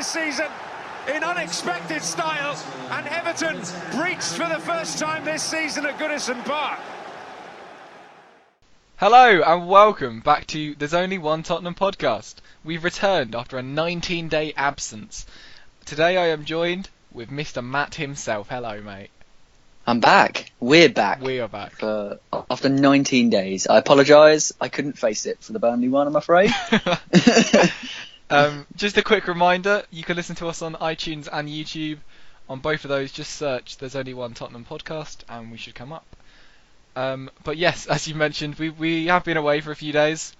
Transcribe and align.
this 0.00 0.06
season 0.06 0.46
in 1.14 1.22
unexpected 1.22 2.02
style, 2.02 2.56
and 2.90 3.06
Everton 3.08 3.56
breached 3.90 4.32
for 4.32 4.48
the 4.48 4.58
first 4.60 4.98
time 4.98 5.26
this 5.26 5.42
season 5.42 5.84
at 5.84 5.98
Goodison 5.98 6.42
Park. 6.46 6.80
Hello 8.96 9.42
and 9.42 9.68
welcome 9.68 10.20
back 10.20 10.46
to 10.46 10.74
There's 10.76 10.94
Only 10.94 11.18
One 11.18 11.42
Tottenham 11.42 11.74
podcast. 11.74 12.36
We've 12.64 12.82
returned 12.82 13.34
after 13.34 13.58
a 13.58 13.62
19 13.62 14.28
day 14.28 14.54
absence. 14.56 15.26
Today 15.84 16.16
I 16.16 16.28
am 16.28 16.46
joined 16.46 16.88
with 17.12 17.28
Mr. 17.28 17.62
Matt 17.62 17.96
himself. 17.96 18.48
Hello, 18.48 18.80
mate. 18.80 19.10
I'm 19.86 20.00
back. 20.00 20.50
We're 20.60 20.88
back. 20.88 21.20
We 21.20 21.40
are 21.40 21.48
back. 21.48 21.72
For, 21.72 22.20
after 22.50 22.70
19 22.70 23.28
days. 23.28 23.66
I 23.66 23.76
apologise. 23.76 24.54
I 24.62 24.68
couldn't 24.68 24.96
face 24.96 25.26
it 25.26 25.42
for 25.42 25.52
the 25.52 25.58
Burnley 25.58 25.90
one, 25.90 26.06
I'm 26.06 26.16
afraid. 26.16 26.52
um, 28.30 28.66
just 28.76 28.96
a 28.96 29.02
quick 29.02 29.26
reminder 29.26 29.84
you 29.90 30.04
can 30.04 30.16
listen 30.16 30.36
to 30.36 30.48
us 30.48 30.62
on 30.62 30.74
iTunes 30.74 31.28
and 31.30 31.48
YouTube. 31.48 31.98
On 32.48 32.58
both 32.58 32.84
of 32.84 32.88
those, 32.88 33.12
just 33.12 33.32
search 33.34 33.76
There's 33.76 33.94
Only 33.94 34.12
One 34.14 34.34
Tottenham 34.34 34.64
podcast 34.64 35.18
and 35.28 35.52
we 35.52 35.56
should 35.56 35.74
come 35.74 35.92
up. 35.92 36.16
Um, 36.96 37.30
but 37.44 37.56
yes, 37.56 37.86
as 37.94 38.08
you 38.08 38.14
mentioned, 38.14 38.56
we 38.56 38.70
we 38.70 39.06
have 39.06 39.24
been 39.24 39.36
away 39.36 39.60
for 39.60 39.70
a 39.70 39.76
few 39.76 39.92
days. 39.92 40.34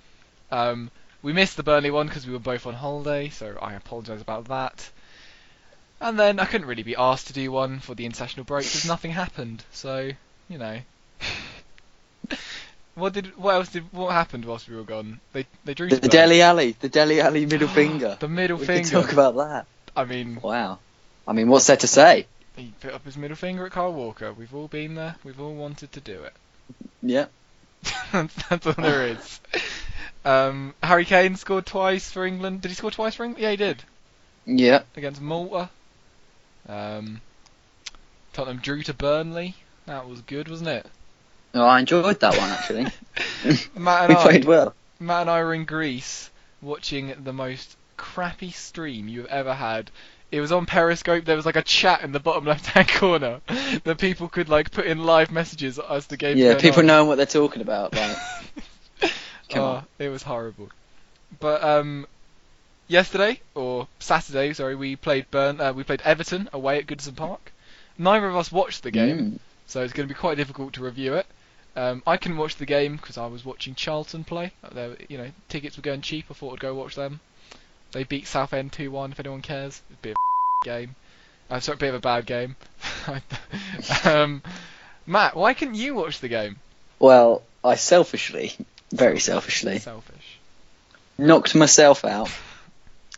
Um, 0.51 0.91
we 1.23 1.33
missed 1.33 1.57
the 1.57 1.63
Burnley 1.63 1.91
one 1.91 2.07
because 2.07 2.27
we 2.27 2.33
were 2.33 2.39
both 2.39 2.67
on 2.67 2.75
holiday, 2.75 3.29
so 3.29 3.57
I 3.61 3.75
apologise 3.75 4.23
about 4.23 4.47
that. 4.47 4.91
And 6.01 6.19
then 6.19 6.41
I 6.41 6.47
couldn't 6.47 6.67
really 6.67 6.83
be 6.83 6.97
asked 6.97 7.27
to 7.27 7.33
do 7.33 7.53
one 7.53 7.79
for 7.79 7.95
the 7.95 8.07
international 8.07 8.45
break 8.45 8.65
because 8.65 8.87
nothing 8.87 9.11
happened. 9.11 9.65
So 9.71 10.11
you 10.49 10.59
know, 10.59 10.81
what 13.01 13.13
did 13.13 13.37
what 13.37 13.55
else 13.55 13.71
did 13.71 13.85
what 13.93 14.13
happened 14.13 14.45
whilst 14.45 14.69
we 14.69 14.77
were 14.77 14.83
gone? 14.85 15.21
They 15.33 15.47
they 15.65 15.75
drew. 15.75 15.89
The, 15.89 15.97
the 15.97 16.09
Dele 16.09 16.43
Alli, 16.43 16.77
the 16.79 16.89
Dele 16.89 17.21
Alli 17.21 17.47
middle 17.47 17.69
finger. 17.81 18.17
the 18.21 18.29
middle 18.29 18.59
we 18.59 18.67
finger. 18.67 18.99
We 18.99 19.03
talk 19.03 19.13
about 19.13 19.37
that. 19.37 19.67
I 19.97 20.05
mean, 20.05 20.41
wow. 20.41 20.79
I 21.27 21.33
mean, 21.33 21.49
what's 21.49 21.67
there 21.67 21.77
to 21.77 21.87
say? 21.87 22.27
He 22.57 22.73
put 22.81 22.93
up 22.93 23.05
his 23.05 23.17
middle 23.17 23.37
finger 23.37 23.67
at 23.67 23.73
Kyle 23.73 23.93
Walker. 23.93 24.33
We've 24.33 24.55
all 24.55 24.69
been 24.69 24.95
there. 24.95 25.17
We've 25.25 25.41
all 25.41 25.55
wanted 25.55 25.93
to 25.93 26.01
do 26.01 26.23
it. 26.23 26.33
Yeah. 27.03 27.27
that's, 28.13 28.35
that's 28.49 28.67
all 28.67 28.75
there 28.75 29.09
is. 29.09 29.41
Um, 30.25 30.75
Harry 30.83 31.05
Kane 31.05 31.37
scored 31.37 31.67
twice 31.67 32.11
for 32.11 32.27
England. 32.27 32.61
Did 32.61 32.69
he 32.69 32.75
score 32.75 32.91
twice 32.91 33.15
for 33.15 33.25
England? 33.25 33.43
Yeah, 33.43 33.51
he 33.51 33.57
did. 33.57 33.83
Yeah. 34.47 34.83
Against 34.97 35.21
Malta. 35.21 35.71
Um, 36.69 37.21
Tottenham 38.33 38.59
drew 38.59 38.83
to 38.83 38.95
Burnley. 38.95 39.55
That 39.87 40.09
was 40.09 40.21
good, 40.21 40.49
wasn't 40.49 40.69
it? 40.71 40.87
Oh, 41.55 41.65
I 41.65 41.81
enjoyed 41.81 42.21
that 42.21 42.37
one 42.37 42.51
actually. 42.51 42.83
Matt 43.75 44.05
and 44.05 44.09
we 44.11 44.17
I, 44.17 44.23
played 44.23 44.45
well. 44.45 44.75
Matt 44.99 45.23
and 45.23 45.31
I 45.31 45.43
were 45.43 45.55
in 45.55 45.65
Greece 45.65 46.31
watching 46.63 47.15
the 47.25 47.33
most 47.33 47.77
crappy 47.97 48.51
stream 48.51 49.09
you've 49.09 49.27
ever 49.27 49.55
had. 49.55 49.91
It 50.31 50.41
was 50.41 50.53
on 50.53 50.65
Periscope. 50.65 51.25
There 51.25 51.35
was 51.35 51.47
like 51.47 51.57
a 51.57 51.63
chat 51.63 52.03
in 52.03 52.13
the 52.13 52.21
bottom 52.21 52.45
left-hand 52.45 52.89
corner 52.95 53.41
that 53.83 53.99
people 53.99 54.29
could 54.29 54.49
like 54.49 54.71
put 54.71 54.87
in 54.87 55.03
live 55.03 55.33
messages 55.33 55.79
as 55.79 56.07
the 56.07 56.17
game. 56.17 56.39
Yeah, 56.39 56.57
people 56.57 56.81
on. 56.81 56.87
knowing 56.87 57.09
what 57.09 57.17
they're 57.17 57.27
talking 57.27 57.63
about. 57.63 57.95
Like, 57.95 58.17
come 59.49 59.63
oh, 59.63 59.65
on. 59.65 59.87
It 59.99 60.09
was 60.09 60.23
horrible. 60.23 60.69
But 61.41 61.65
um, 61.65 62.07
yesterday 62.87 63.41
or 63.57 63.89
Saturday, 63.99 64.53
sorry, 64.53 64.77
we 64.77 64.95
played 64.95 65.31
Burn. 65.33 65.61
Uh, 65.61 65.73
we 65.73 65.83
played 65.83 66.03
Everton 66.03 66.49
away 66.53 66.79
at 66.79 66.87
Goodison 66.87 67.17
Park. 67.17 67.53
Neither 67.99 68.29
of 68.29 68.37
us 68.37 68.53
watched 68.53 68.83
the 68.83 68.91
game, 68.91 69.19
Mm. 69.19 69.39
so 69.67 69.83
it's 69.83 69.93
going 69.93 70.09
to 70.09 70.15
be 70.15 70.19
quite 70.19 70.37
difficult 70.37 70.75
to 70.75 70.83
review 70.83 71.15
it. 71.15 71.27
Um, 71.81 72.03
I 72.07 72.19
couldn't 72.19 72.37
watch 72.37 72.57
the 72.57 72.67
game 72.67 72.97
because 72.97 73.17
I 73.17 73.27
was 73.27 73.43
watching 73.43 73.75
Charlton 73.75 74.23
play. 74.23 74.53
They, 74.71 74.95
you 75.09 75.17
know, 75.17 75.31
tickets 75.49 75.79
were 75.79 75.83
going 75.83 76.03
cheap. 76.03 76.27
I 76.31 76.35
thought 76.35 76.53
I'd 76.53 76.61
go 76.61 76.75
watch 76.75 76.95
them. 76.95 77.21
They 77.93 78.05
beat 78.05 78.27
Southend 78.27 78.73
2-1. 78.73 79.13
If 79.13 79.21
anyone 79.21 79.41
cares, 79.41 79.81
it'd 79.89 80.03
be 80.03 80.11
a 80.11 80.15
game. 80.65 80.95
Uh, 81.51 81.59
sorry, 81.59 81.77
a 81.77 81.79
bit 81.79 81.89
of 81.89 81.95
a 81.95 82.01
bad 82.01 82.27
game. 82.27 82.55
um, 84.05 84.43
Matt, 85.07 85.35
why 85.35 85.55
couldn't 85.55 85.75
you 85.75 85.95
watch 85.95 86.21
the 86.21 86.29
game? 86.29 86.57
Well, 86.99 87.43
I 87.65 87.77
selfishly, 87.77 88.53
very 88.93 89.19
selfishly, 89.19 89.79
Selfish. 89.79 90.39
knocked 91.17 91.55
myself 91.55 92.05
out 92.05 92.29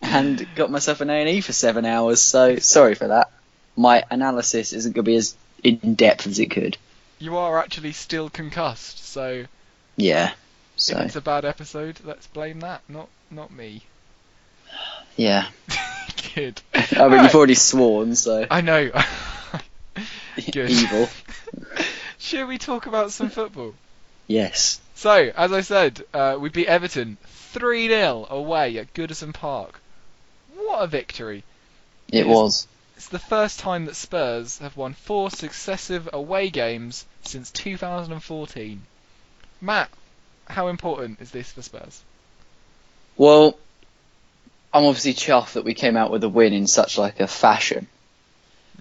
and 0.00 0.46
got 0.54 0.70
myself 0.70 1.00
an 1.00 1.10
A&E 1.10 1.40
for 1.40 1.52
seven 1.52 1.84
hours. 1.84 2.22
So 2.22 2.56
sorry 2.58 2.94
for 2.94 3.08
that. 3.08 3.28
My 3.76 4.04
analysis 4.08 4.72
isn't 4.72 4.92
going 4.92 5.04
to 5.04 5.10
be 5.10 5.16
as 5.16 5.34
in 5.64 5.96
depth 5.96 6.28
as 6.28 6.38
it 6.38 6.52
could. 6.52 6.76
You 7.22 7.36
are 7.36 7.56
actually 7.60 7.92
still 7.92 8.28
concussed, 8.30 9.04
so 9.06 9.44
Yeah. 9.96 10.32
if 10.76 10.90
it's 10.98 11.14
a 11.14 11.20
bad 11.20 11.44
episode, 11.44 12.00
let's 12.02 12.26
blame 12.26 12.58
that, 12.60 12.82
not 12.88 13.08
not 13.30 13.52
me. 13.52 13.82
yeah. 15.16 15.46
Good. 16.34 16.60
I 16.74 16.80
mean, 16.80 17.00
Alright. 17.00 17.22
you've 17.22 17.34
already 17.36 17.54
sworn, 17.54 18.16
so 18.16 18.44
I 18.50 18.60
know. 18.60 18.90
Good. 20.50 20.70
evil. 20.70 21.08
Should 22.18 22.48
we 22.48 22.58
talk 22.58 22.86
about 22.86 23.12
some 23.12 23.30
football? 23.30 23.74
Yes. 24.26 24.80
So, 24.96 25.30
as 25.36 25.52
I 25.52 25.60
said, 25.60 26.04
uh, 26.12 26.38
we 26.40 26.48
beat 26.48 26.66
Everton 26.66 27.18
3 27.52 27.86
0 27.86 28.26
away 28.30 28.78
at 28.78 28.94
Goodison 28.94 29.32
Park. 29.32 29.80
What 30.56 30.78
a 30.82 30.86
victory! 30.88 31.44
It 32.10 32.26
Yes. 32.26 32.34
was. 32.34 32.66
It's 32.96 33.08
the 33.08 33.18
first 33.18 33.58
time 33.58 33.86
that 33.86 33.96
Spurs 33.96 34.58
have 34.58 34.76
won 34.76 34.94
four 34.94 35.30
successive 35.30 36.08
away 36.12 36.50
games 36.50 37.06
since 37.22 37.50
2014. 37.50 38.82
Matt, 39.60 39.90
how 40.46 40.68
important 40.68 41.20
is 41.20 41.30
this 41.30 41.52
for 41.52 41.62
Spurs? 41.62 42.02
Well, 43.16 43.58
I'm 44.72 44.84
obviously 44.84 45.14
chuffed 45.14 45.52
that 45.52 45.64
we 45.64 45.74
came 45.74 45.96
out 45.96 46.10
with 46.10 46.24
a 46.24 46.28
win 46.28 46.52
in 46.52 46.66
such 46.66 46.98
like 46.98 47.20
a 47.20 47.26
fashion, 47.26 47.86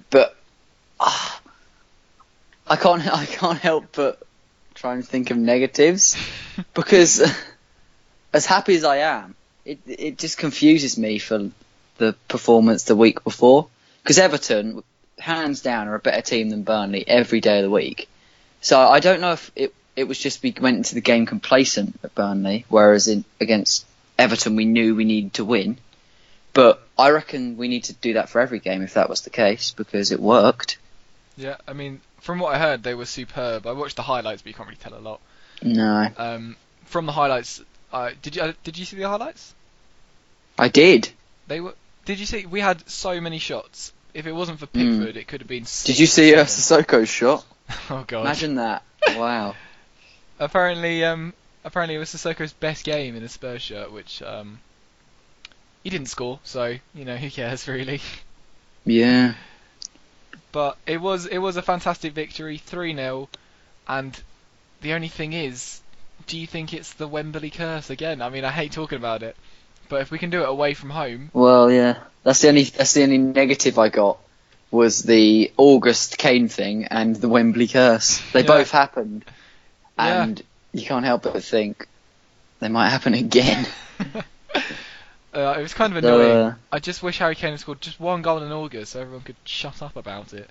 but 0.10 0.36
ah, 1.00 1.42
I 2.68 2.76
can't 2.76 3.06
I 3.14 3.26
can't 3.26 3.60
help 3.60 3.86
but 3.94 4.22
try 4.74 4.94
and 4.94 5.06
think 5.06 5.32
of 5.32 5.38
negatives 5.38 6.16
because 6.74 7.22
as 8.34 8.46
happy 8.46 8.76
as 8.76 8.84
I 8.84 8.98
am, 8.98 9.36
it 9.66 9.80
it 9.86 10.18
just 10.18 10.38
confuses 10.38 10.98
me 10.98 11.20
for 11.20 11.52
the 11.98 12.14
performance 12.28 12.84
the 12.84 12.96
week 12.96 13.24
before 13.24 13.68
because 14.04 14.18
Everton, 14.20 14.84
hands 15.20 15.62
down, 15.62 15.88
are 15.88 15.96
a 15.96 16.00
better 16.00 16.22
team 16.22 16.50
than 16.50 16.64
Burnley 16.64 17.08
every 17.08 17.42
day 17.42 17.60
of 17.60 17.64
the 17.64 17.70
week. 17.70 18.10
So 18.62 18.80
I 18.80 19.00
don't 19.00 19.22
know 19.22 19.32
if 19.34 19.52
it 19.56 19.74
it 19.96 20.06
was 20.06 20.18
just 20.18 20.42
we 20.42 20.54
went 20.60 20.78
into 20.78 20.96
the 20.96 21.02
game 21.02 21.26
complacent 21.26 22.00
at 22.04 22.16
Burnley, 22.16 22.66
whereas 22.70 23.08
in 23.08 23.26
against 23.40 23.86
Everton 24.18 24.56
we 24.56 24.66
knew 24.66 24.96
we 24.96 25.06
needed 25.06 25.34
to 25.36 25.46
win. 25.46 25.78
But 26.54 26.82
I 26.98 27.12
reckon 27.12 27.58
we 27.58 27.68
need 27.68 27.86
to 27.86 27.94
do 27.94 28.14
that 28.14 28.30
for 28.30 28.42
every 28.42 28.60
game 28.60 28.82
if 28.82 28.96
that 28.96 29.10
was 29.10 29.22
the 29.22 29.30
case 29.30 29.72
because 29.72 30.12
it 30.12 30.20
worked. 30.20 30.78
Yeah, 31.38 31.58
I 31.68 31.74
mean, 31.74 32.02
from 32.20 32.40
what 32.40 32.54
I 32.54 32.60
heard, 32.60 32.84
they 32.84 32.94
were 32.94 33.06
superb. 33.06 33.66
I 33.66 33.72
watched 33.72 33.96
the 33.96 34.02
highlights, 34.02 34.42
but 34.42 34.50
you 34.50 34.54
can't 34.54 34.68
really 34.68 34.78
tell 34.82 34.94
a 34.94 35.00
lot. 35.00 35.22
No, 35.64 36.10
Um, 36.18 36.58
from 36.86 37.06
the 37.06 37.12
highlights, 37.12 37.62
uh, 37.94 38.12
did 38.22 38.36
you 38.36 38.42
uh, 38.42 38.54
did 38.64 38.78
you 38.78 38.86
see 38.86 38.98
the 38.98 39.08
highlights? 39.08 39.54
I 40.58 40.68
did. 40.68 41.10
They 41.48 41.62
were. 41.62 41.76
Did 42.06 42.20
you 42.20 42.26
see? 42.26 42.46
We 42.46 42.60
had 42.60 42.88
so 42.90 43.20
many 43.22 43.40
shots. 43.40 43.94
If 44.14 44.28
it 44.28 44.34
wasn't 44.34 44.60
for 44.60 44.66
Pickford, 44.66 45.16
it 45.16 45.28
could 45.28 45.42
have 45.42 45.48
been. 45.48 45.66
Did 45.86 46.00
you 46.00 46.06
see 46.08 46.36
uh. 46.36 46.46
Sissoko's 46.46 47.10
shot? 47.10 47.46
Oh 47.90 48.04
god. 48.06 48.22
Imagine 48.22 48.56
that. 48.56 48.84
Wow. 49.16 49.56
Apparently, 50.40 51.04
um, 51.06 51.34
apparently 51.64 51.96
it 51.96 52.00
was 52.00 52.10
Sissoko's 52.10 52.54
best 52.54 52.84
game 52.84 53.16
in 53.16 53.24
a 53.24 53.30
Spurs 53.30 53.62
shirt, 53.62 53.92
which 53.92 54.22
um, 54.22 54.60
he 55.84 55.90
didn't 55.90 56.08
score. 56.08 56.40
So 56.44 56.76
you 56.94 57.06
know 57.06 57.16
who 57.16 57.30
cares 57.30 57.68
really. 57.68 58.02
Yeah. 58.86 59.36
But 60.52 60.78
it 60.86 61.00
was 61.00 61.28
it 61.28 61.38
was 61.38 61.56
a 61.56 61.62
fantastic 61.62 62.14
victory, 62.14 62.58
three 62.58 62.94
0 62.94 63.30
and 63.88 64.22
the 64.82 64.94
only 64.94 65.08
thing 65.08 65.34
is, 65.34 65.82
do 66.28 66.38
you 66.38 66.47
think 66.47 66.74
it's 66.74 66.94
the 66.94 67.08
Wembley 67.08 67.50
curse 67.50 67.90
again? 67.90 68.22
I 68.22 68.30
mean, 68.30 68.44
I 68.44 68.52
hate 68.52 68.72
talking 68.72 68.97
about 68.97 69.24
it, 69.24 69.36
but 69.91 70.02
if 70.02 70.09
we 70.09 70.17
can 70.17 70.29
do 70.32 70.41
it 70.41 70.49
away 70.49 70.73
from 70.73 70.90
home, 70.90 71.29
Well, 71.34 71.70
yeah. 71.72 71.97
That's 72.23 72.40
the 72.41 72.47
only 72.47 72.64
that's 72.64 72.93
the 72.93 73.03
only 73.03 73.17
negative 73.17 73.78
I 73.78 73.90
got 73.90 74.17
was 74.72 75.03
the 75.03 75.52
August 75.58 76.17
Kane 76.17 76.47
thing 76.47 76.85
and 76.85 77.16
the 77.16 77.28
Wembley 77.28 77.67
curse. 77.67 78.22
They 78.32 78.40
Yeah. 78.41 78.47
both 78.47 78.72
happened, 78.72 79.26
Yeah. 79.97 80.23
and 80.23 80.41
you 80.72 80.85
can't 80.85 81.03
help 81.05 81.23
but 81.23 81.43
think 81.43 81.88
they 82.59 82.70
might 82.70 82.90
happen 82.90 83.14
again. 83.16 83.67
uh, 85.34 85.55
it 85.58 85.61
was 85.61 85.73
kind 85.73 85.91
of 85.91 86.03
annoying. 86.03 86.32
Uh, 86.37 86.55
I 86.72 86.79
just 86.79 87.03
wish 87.03 87.17
Harry 87.20 87.35
Kane 87.35 87.52
had 87.52 87.59
scored 87.59 87.82
just 87.82 87.99
one 87.99 88.22
goal 88.22 88.41
in 88.44 88.52
August, 88.52 88.94
so 88.94 89.02
everyone 89.02 89.23
could 89.23 89.35
shut 89.44 89.82
up 89.82 89.96
about 89.97 90.34
it. 90.34 90.49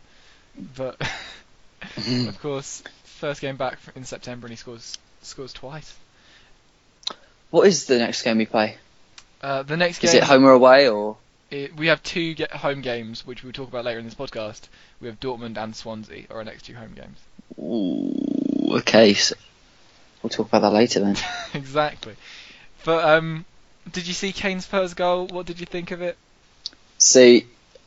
But 0.76 1.00
of 2.28 2.38
course, 2.43 2.82
first 3.04 3.40
game 3.40 3.56
back 3.56 3.78
in 3.94 4.04
September, 4.04 4.46
and 4.46 4.52
he 4.52 4.56
scores 4.56 4.98
scores 5.22 5.52
twice. 5.52 5.94
what 7.50 7.66
is 7.66 7.86
the 7.86 7.98
next 7.98 8.22
game 8.22 8.38
we 8.38 8.46
play? 8.46 8.76
Uh, 9.42 9.62
the 9.62 9.76
next 9.76 9.98
game, 10.00 10.08
Is 10.10 10.14
it 10.14 10.22
home 10.25 10.44
or 10.44 10.52
away 10.52 10.88
or? 10.88 11.16
it- 11.50 11.75
we 11.76 11.87
have 11.88 12.02
two 12.02 12.34
get 12.34 12.50
home 12.52 12.81
games, 12.81 13.26
which 13.26 13.42
we'll 13.42 13.52
talk 13.52 13.69
about 13.69 13.84
later 13.84 13.98
in 13.98 14.04
this 14.04 14.14
podcast. 14.14 14.62
We 15.00 15.08
have 15.08 15.19
Dortmund 15.20 15.56
and 15.56 15.75
Swansea, 15.75 16.25
are 16.31 16.38
our 16.38 16.44
next 16.44 16.64
two 16.66 16.75
home 16.75 16.92
games. 16.94 17.19
Ooh, 17.58 18.76
okay, 18.78 19.14
so 19.14 19.34
we'll 20.22 20.31
talk 20.31 20.46
about 20.48 20.60
that 20.62 20.72
later 20.72 21.00
then. 21.00 21.16
exactly. 21.54 22.14
But 22.84 23.04
um, 23.04 23.44
Did 23.90 24.06
you 24.06 24.14
see 24.14 24.32
Kane's 24.32 24.66
first 24.66 24.96
goal? 24.96 25.26
What 25.26 25.46
did 25.46 25.58
you 25.60 25.66
think 25.66 25.90
of 25.90 26.02
it? 26.02 26.16
See, 26.98 27.46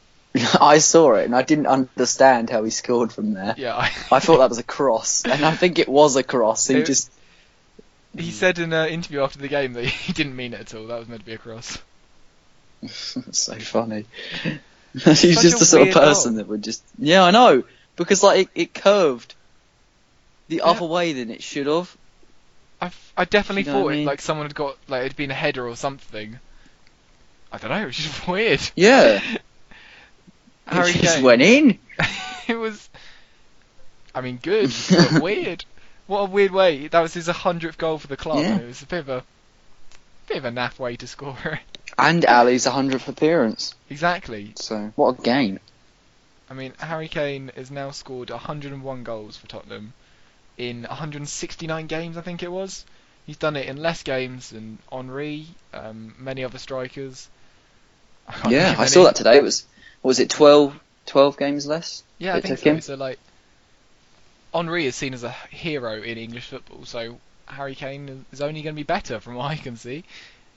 I 0.60 0.80
saw 0.80 1.14
it 1.14 1.26
and 1.26 1.36
I 1.36 1.44
didn't 1.44 1.68
understand 1.68 2.50
how 2.50 2.64
he 2.64 2.72
scored 2.72 3.12
from 3.14 3.34
there. 3.34 3.54
Yeah, 3.58 3.76
I, 3.76 3.92
I 4.12 4.20
thought 4.20 4.38
that 4.40 4.50
was 4.50 4.58
a 4.58 4.64
cross, 4.64 5.24
and 5.24 5.46
I 5.46 5.56
think 5.56 5.78
it 5.80 5.88
was 5.88 6.16
a 6.16 6.24
cross. 6.24 6.68
He 6.68 6.76
It- 6.78 6.86
just 6.86 7.12
he 8.18 8.32
said 8.32 8.60
in 8.60 8.74
an 8.74 8.90
interview 8.90 9.22
after 9.22 9.40
the 9.40 9.48
game 9.48 9.74
that 9.74 9.86
he 9.86 10.14
didn't 10.14 10.36
mean 10.36 10.54
it 10.54 10.62
at 10.62 10.74
all. 10.76 10.88
That 10.88 11.00
was 11.00 11.08
meant 11.08 11.22
to 11.22 11.26
be 11.26 11.34
a 11.34 11.38
cross. 11.38 11.78
so 12.88 13.54
funny. 13.60 14.06
He's 14.94 15.22
just 15.42 15.60
the 15.60 15.66
sort 15.66 15.88
of 15.88 15.94
person 15.94 16.34
goal. 16.34 16.38
that 16.38 16.48
would 16.48 16.64
just 16.64 16.84
yeah, 17.00 17.24
I 17.24 17.32
know 17.32 17.64
because 17.96 18.22
like 18.24 18.42
it, 18.42 18.50
it 18.54 18.74
curved 18.74 19.34
the 20.50 20.58
Yeah. 20.58 20.64
other 20.66 20.86
way 20.86 21.14
than 21.14 21.32
it 21.32 21.42
should 21.42 21.68
have. 21.68 21.96
I 23.16 23.24
definitely 23.26 23.62
You 23.64 23.68
know 23.72 23.84
thought 23.84 23.90
I 23.90 23.94
it 23.94 23.98
mean? 23.98 24.06
like 24.06 24.20
someone 24.22 24.46
had 24.48 24.56
got 24.56 24.76
like 24.90 25.06
it'd 25.06 25.16
been 25.18 25.32
a 25.32 25.36
header 25.36 25.66
or 25.68 25.76
something. 25.78 26.38
I 27.52 27.58
don't 27.58 27.70
know. 27.72 27.78
It 27.82 27.86
was 27.86 27.96
just 27.96 28.28
weird. 28.28 28.60
Yeah, 28.76 29.22
Harry 30.68 30.90
it 30.90 30.96
just 31.02 31.16
Kane. 31.16 31.24
went 31.24 31.42
in. 31.42 31.80
it 32.50 32.56
was. 32.56 32.90
I 34.14 34.20
mean, 34.22 34.38
good, 34.42 34.72
but 34.90 35.22
weird. 35.24 35.64
What 36.14 36.30
a 36.30 36.32
weird 36.32 36.52
way. 36.52 36.86
That 36.90 37.00
was 37.00 37.16
his 37.16 37.26
hundredth 37.26 37.80
goal 37.80 37.98
for 37.98 38.06
the 38.06 38.16
club. 38.16 38.38
Yeah. 38.38 38.60
It 38.60 38.68
was 38.68 38.84
a 38.84 38.86
bit 38.86 39.00
of 39.00 39.10
a, 39.10 39.24
bit 40.28 40.38
of 40.38 40.46
a 40.46 40.52
naff 40.52 40.78
way 40.78 40.96
to 40.98 41.08
score 41.08 41.36
it. 41.44 41.60
And 41.98 42.24
Alli's 42.24 42.66
hundredth 42.66 43.08
appearance. 43.08 43.74
exactly. 43.90 44.54
So 44.56 44.92
what 44.96 45.18
a 45.18 45.22
game. 45.24 45.60
I 46.52 46.54
mean, 46.54 46.74
Harry 46.78 47.08
Kane 47.08 47.52
has 47.56 47.72
now 47.72 47.90
scored 47.90 48.30
101 48.30 49.04
goals 49.04 49.38
for 49.38 49.48
Tottenham 49.48 49.94
in 50.56 50.84
169 50.84 51.88
games, 51.88 52.16
I 52.16 52.22
think 52.22 52.44
it 52.44 52.52
was. 52.52 52.86
He's 53.26 53.38
done 53.38 53.56
it 53.56 53.66
in 53.66 53.78
less 53.78 54.04
games 54.04 54.52
than 54.52 54.78
Henry, 54.92 55.48
um, 55.74 56.14
many 56.20 56.44
other 56.44 56.60
strikers. 56.60 57.28
I 58.28 58.50
Yeah, 58.52 58.76
I 58.78 58.86
saw 58.86 59.06
that 59.06 59.16
today. 59.16 59.38
It 59.38 59.44
was 59.44 59.66
what 60.04 60.10
was 60.10 60.20
it 60.20 60.30
12, 60.30 60.80
12 61.08 61.38
games 61.38 61.66
less? 61.66 62.04
Yeah, 62.20 62.36
I 62.36 62.42
think 62.42 62.60
so. 62.60 62.70
him. 62.70 62.82
So 62.82 62.94
like, 62.94 63.18
Henry 64.54 64.86
is 64.86 64.96
seen 64.96 65.14
as 65.14 65.24
a 65.24 65.32
hero 65.50 66.02
in 66.02 66.18
English 66.18 66.48
football, 66.48 66.86
so 66.86 67.18
Harry 67.48 67.76
Kane 67.76 68.26
is 68.32 68.42
only 68.42 68.62
going 68.62 68.76
to 68.76 68.80
be 68.80 68.84
better 68.84 69.20
from 69.20 69.36
what 69.36 69.52
I 69.52 69.56
can 69.56 69.76
see. 69.76 70.04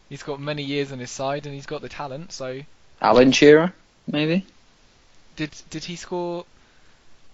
He's 0.08 0.22
got 0.22 0.40
many 0.40 0.62
years 0.62 0.92
on 0.92 0.98
his 0.98 1.10
side 1.10 1.46
and 1.46 1.54
he's 1.54 1.66
got 1.66 1.82
the 1.82 1.88
talent. 1.88 2.32
So 2.32 2.60
Alan 3.00 3.32
Shearer, 3.32 3.72
maybe. 4.06 4.46
did 5.36 5.50
did 5.70 5.84
he 5.84 5.96
score 5.96 6.44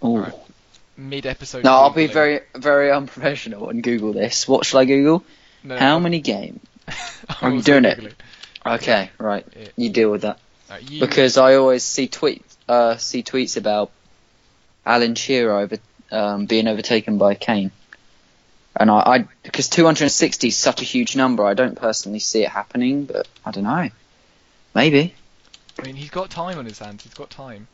Alright. 0.01 0.33
mid 0.97 1.25
episode? 1.25 1.63
no, 1.63 1.71
I'll 1.71 1.91
be 1.91 2.07
very 2.07 2.41
very 2.55 2.91
unprofessional 2.91 3.69
and 3.69 3.83
Google 3.83 4.13
this. 4.13 4.47
What 4.47 4.65
shall 4.65 4.79
I 4.79 4.85
Google? 4.85 5.23
How 5.67 5.99
many 5.99 6.19
games? 6.19 6.59
I'm 7.41 7.61
doing 7.61 7.85
it? 7.85 7.99
Googling. 7.99 8.13
Okay, 8.65 9.11
right. 9.17 9.45
Yeah. 9.55 9.67
You 9.75 9.89
deal 9.89 10.09
with 10.09 10.21
that. 10.21 10.39
You, 10.81 11.01
because 11.01 11.37
I 11.37 11.55
always 11.55 11.83
see 11.83 12.07
tweets, 12.07 12.41
uh, 12.67 12.97
see 12.97 13.21
tweets 13.21 13.57
about 13.57 13.91
Alan 14.85 15.15
Shearer 15.15 15.59
over 15.59 15.77
um, 16.13 16.45
being 16.45 16.67
overtaken 16.67 17.17
by 17.17 17.35
Kane, 17.35 17.71
and 18.75 18.89
I, 18.89 18.95
I 18.99 19.27
because 19.43 19.67
260 19.69 20.47
is 20.47 20.57
such 20.57 20.81
a 20.81 20.85
huge 20.85 21.15
number, 21.15 21.45
I 21.45 21.53
don't 21.53 21.75
personally 21.75 22.19
see 22.19 22.43
it 22.43 22.49
happening, 22.49 23.05
but 23.05 23.27
I 23.45 23.51
don't 23.51 23.63
know, 23.65 23.89
maybe, 24.73 25.13
I 25.79 25.81
mean, 25.85 25.95
he's 25.95 26.09
got 26.11 26.29
time 26.29 26.57
on 26.59 26.65
his 26.65 26.79
hands. 26.79 27.03
He's 27.03 27.13
got 27.13 27.29
time. 27.29 27.67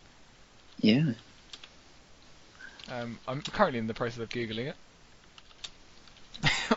yeah. 0.79 1.11
Um, 2.91 3.19
I'm 3.27 3.41
currently 3.41 3.77
in 3.77 3.85
the 3.85 3.93
process 3.93 4.17
of 4.19 4.29
googling 4.29 4.73
it. 4.73 4.75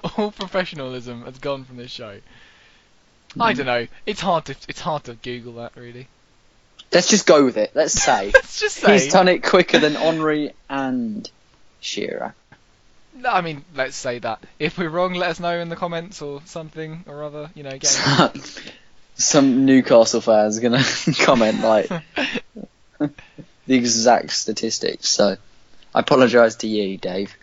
All 0.18 0.30
professionalism 0.30 1.22
has 1.24 1.38
gone 1.38 1.64
from 1.64 1.76
this 1.78 1.90
show. 1.90 2.18
I 3.40 3.54
Mm. 3.54 3.56
don't 3.56 3.66
know. 3.66 3.86
It's 4.04 4.20
hard 4.20 4.44
to 4.46 4.56
it's 4.68 4.80
hard 4.80 5.04
to 5.04 5.14
Google 5.14 5.54
that 5.54 5.72
really. 5.74 6.08
Let's 6.92 7.08
just 7.08 7.26
go 7.26 7.46
with 7.46 7.56
it. 7.56 7.70
Let's 7.74 7.94
say 8.02 8.30
Let's 8.34 8.60
just 8.60 8.76
say. 8.76 8.92
he's 8.92 9.10
done 9.10 9.28
it 9.28 9.42
quicker 9.42 9.78
than 9.78 9.94
Henry 9.94 10.52
and 10.68 11.30
Shearer. 11.82 12.34
No, 13.14 13.30
I 13.30 13.42
mean, 13.42 13.64
let's 13.74 13.96
say 13.96 14.18
that. 14.20 14.42
If 14.58 14.78
we're 14.78 14.88
wrong, 14.88 15.12
let 15.14 15.30
us 15.30 15.40
know 15.40 15.58
in 15.58 15.68
the 15.68 15.76
comments 15.76 16.22
or 16.22 16.40
something 16.46 17.04
or 17.06 17.24
other. 17.24 17.50
You 17.54 17.64
know, 17.64 17.76
get. 17.78 18.62
Some 19.14 19.66
Newcastle 19.66 20.22
fans 20.22 20.58
gonna 20.58 20.82
comment 21.20 21.60
like 21.60 21.88
the 22.98 23.12
exact 23.68 24.32
statistics. 24.32 25.08
So 25.08 25.36
I 25.94 26.00
apologise 26.00 26.56
to 26.56 26.66
you, 26.66 26.96
Dave. 26.96 27.36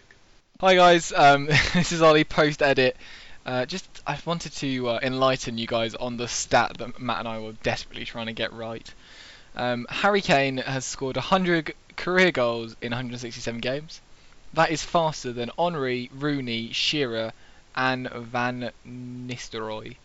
Hi 0.59 0.75
guys, 0.75 1.13
um, 1.13 1.45
this 1.45 1.91
is 1.91 2.01
Ollie 2.01 2.23
post 2.23 2.61
edit. 2.61 2.97
Uh, 3.45 3.65
just 3.65 3.87
I 4.05 4.17
wanted 4.25 4.51
to 4.53 4.89
uh, 4.89 4.99
enlighten 5.01 5.57
you 5.57 5.67
guys 5.67 5.95
on 5.95 6.17
the 6.17 6.27
stat 6.27 6.77
that 6.79 6.99
Matt 6.99 7.19
and 7.19 7.27
I 7.27 7.39
were 7.39 7.53
desperately 7.63 8.05
trying 8.05 8.25
to 8.25 8.33
get 8.33 8.51
right. 8.51 8.93
Um, 9.55 9.85
Harry 9.89 10.21
Kane 10.21 10.57
has 10.57 10.85
scored 10.85 11.15
100 11.15 11.73
career 11.95 12.31
goals 12.31 12.75
in 12.81 12.91
167 12.91 13.61
games. 13.61 14.01
That 14.53 14.71
is 14.71 14.83
faster 14.83 15.31
than 15.31 15.51
Henry, 15.57 16.09
Rooney, 16.13 16.71
Shearer, 16.73 17.33
and 17.75 18.09
Van 18.09 18.71
Nistelrooy. 18.85 19.95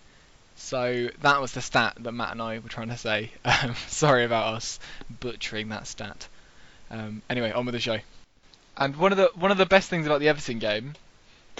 So 0.56 1.10
that 1.20 1.40
was 1.40 1.52
the 1.52 1.60
stat 1.60 1.96
that 2.00 2.12
Matt 2.12 2.32
and 2.32 2.42
I 2.42 2.58
were 2.58 2.68
trying 2.68 2.90
to 2.90 2.96
say. 2.96 3.32
Um, 3.44 3.74
sorry 3.88 4.24
about 4.24 4.54
us 4.54 4.78
butchering 5.08 5.68
that 5.70 5.86
stat. 5.86 6.28
Um, 6.90 7.22
anyway, 7.28 7.50
on 7.50 7.66
with 7.66 7.74
the 7.74 7.80
show. 7.80 7.98
And 8.76 8.96
one 8.96 9.12
of 9.12 9.18
the 9.18 9.30
one 9.34 9.50
of 9.50 9.58
the 9.58 9.66
best 9.66 9.88
things 9.88 10.06
about 10.06 10.20
the 10.20 10.28
Everton 10.28 10.58
game 10.58 10.94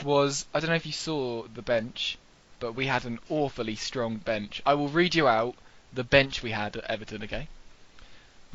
was 0.03 0.47
I 0.53 0.61
don't 0.61 0.71
know 0.71 0.77
if 0.77 0.87
you 0.87 0.93
saw 0.93 1.47
the 1.47 1.63
bench, 1.63 2.19
but 2.61 2.73
we 2.73 2.87
had 2.87 3.05
an 3.05 3.19
awfully 3.29 3.77
strong 3.77 4.17
bench. 4.17 4.63
I 4.67 4.75
will 4.75 4.89
read 4.89 5.15
you 5.15 5.27
out 5.29 5.55
the 5.93 6.05
bench 6.05 6.43
we 6.43 6.51
had 6.51 6.77
at 6.77 6.85
Everton. 6.85 7.23
Okay. 7.25 7.49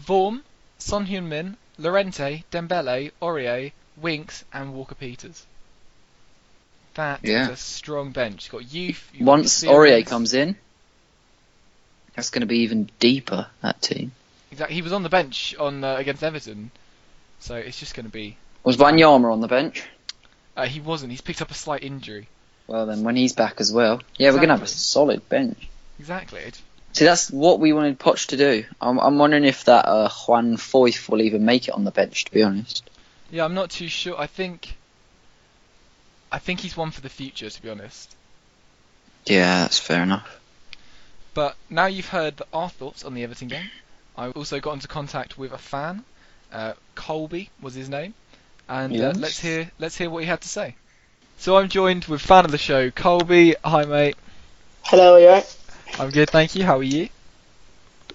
Vorm, 0.02 0.44
Son 0.78 1.06
Heung-min, 1.08 1.58
Llorente, 1.78 2.44
Dembele, 2.52 3.12
Aurier, 3.22 3.72
Winks, 4.01 4.44
and 4.54 4.74
Walker 4.74 4.96
Peters. 4.96 5.46
That 6.96 7.22
is 7.24 7.30
Yeah. 7.30 7.50
a 7.50 7.56
strong 7.56 8.12
bench. 8.12 8.46
You've 8.46 8.51
got 8.51 8.74
youth. 8.74 9.10
you've 9.13 9.28
Once 9.28 9.63
Aurier 9.63 10.06
comes 10.06 10.34
in, 10.34 10.56
that's 12.16 12.30
going 12.30 12.42
to 12.42 12.48
be 12.48 12.60
even 12.60 12.90
deeper. 13.00 13.47
That 13.62 13.81
team 13.81 14.12
exactly, 14.52 14.76
he 14.76 14.81
was 14.81 14.94
on 14.94 15.04
the 15.04 15.09
bench 15.09 15.56
on 15.59 15.83
uh, 15.83 15.95
against 15.95 16.24
Everton, 16.24 16.71
so 17.40 17.56
it's 17.56 17.80
just 17.80 17.95
going 17.95 18.06
to 18.06 18.12
be. 18.12 18.38
was 18.64 18.78
Wanyama 18.78 19.31
on 19.31 19.42
the 19.42 19.47
bench. 19.47 19.83
Uh, 20.56 20.66
he 20.66 20.80
wasn't. 20.80 21.12
He's 21.12 21.21
picked 21.21 21.42
up 21.42 21.52
a 21.52 21.54
slight 21.54 21.83
injury. 21.83 22.28
Well, 22.68 22.85
then 22.85 23.04
when 23.04 23.16
he's 23.16 23.33
back 23.33 23.62
as 23.62 23.71
well, 23.71 24.02
yeah, 24.18 24.30
we're 24.30 24.38
going 24.38 24.50
to 24.50 24.56
have 24.56 24.64
a 24.64 24.68
solid 24.68 25.28
bench. 25.30 25.68
Exactly. 26.00 26.52
See, 26.94 27.06
that's 27.06 27.31
what 27.31 27.59
we 27.59 27.71
wanted 27.71 28.00
Poch 28.00 28.28
to 28.28 28.38
do. 28.38 28.66
I'm, 28.81 29.00
I'm 29.00 29.18
wondering 29.18 29.45
if 29.45 29.66
that 29.66 29.85
uh, 29.85 30.09
Juan 30.09 30.57
Foyth 30.57 31.07
will 31.07 31.21
even 31.21 31.45
make 31.45 31.68
it 31.68 31.74
on 31.74 31.83
the 31.83 31.92
bench. 31.92 32.26
To 32.26 32.31
be 32.31 32.44
honest, 32.44 32.89
Yeah, 33.31 33.45
I'm 33.45 33.54
not 33.54 33.69
too 33.69 33.88
sure. 33.88 34.19
I 34.19 34.28
think. 34.28 34.76
I 36.31 36.40
think 36.40 36.59
he's 36.59 36.78
one 36.78 36.92
for 36.92 37.02
the 37.02 37.09
future, 37.09 37.50
to 37.50 37.62
be 37.62 37.69
honest. 37.69 38.16
yeah, 39.26 39.62
that's 39.62 39.80
fair 39.80 40.04
enough. 40.04 40.40
But 41.33 41.56
now 41.69 41.86
you've 41.88 42.09
heard 42.09 42.42
our 42.54 42.69
thoughts 42.69 43.04
on 43.04 43.14
the 43.14 43.24
Everton 43.24 43.48
game. 43.48 43.69
I 44.18 44.30
also 44.30 44.59
got 44.59 44.74
into 44.74 44.88
contact 44.88 45.38
with 45.38 45.54
a 45.54 45.57
fan. 45.57 46.04
Uh, 46.52 46.74
Colby 46.95 47.50
was 47.62 47.74
his 47.74 47.90
name, 47.90 48.14
and 48.68 49.00
uh, 49.00 49.14
let's 49.16 49.40
hear 49.40 49.71
let's 49.80 49.98
hear 49.98 50.09
what 50.09 50.24
he 50.24 50.30
had 50.30 50.42
to 50.42 50.48
say. 50.48 50.76
So 51.38 51.57
I'm 51.57 51.69
joined 51.69 52.06
with 52.06 52.21
fan 52.21 52.45
of 52.45 52.52
the 52.52 52.57
show, 52.57 52.92
Colby. 52.92 53.56
Hi, 53.64 53.86
mate. 53.86 54.18
Hello, 54.83 55.14
are 55.14 55.19
you 55.19 55.28
alright? 55.28 55.57
I'm 56.00 56.09
good, 56.09 56.30
thank 56.30 56.56
you. 56.56 56.66
How 56.66 56.78
are 56.80 56.83
you? 56.83 57.09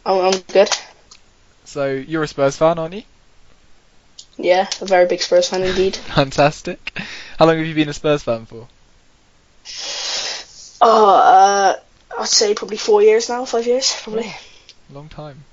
I'm, 0.04 0.34
I'm 0.34 0.40
good. 0.40 0.68
So 1.64 1.90
you're 1.92 2.22
a 2.22 2.28
Spurs 2.28 2.56
fan, 2.56 2.78
aren't 2.78 2.94
you? 2.94 3.02
Yeah, 4.36 4.68
a 4.80 4.84
very 4.84 5.06
big 5.06 5.20
Spurs 5.22 5.48
fan 5.48 5.62
indeed. 5.62 5.96
Fantastic. 6.14 6.98
How 7.38 7.46
long 7.46 7.58
have 7.58 7.66
you 7.66 7.74
been 7.74 7.88
a 7.88 7.92
Spurs 7.92 8.22
fan 8.22 8.46
for? 8.46 8.68
Oh, 10.86 11.14
uh, 11.14 11.76
I'd 12.18 12.28
say 12.28 12.52
probably 12.52 12.76
four 12.76 13.00
years 13.00 13.30
now, 13.30 13.46
five 13.46 13.66
years, 13.66 13.96
probably. 14.02 14.34
Long 14.90 15.08
time. 15.08 15.44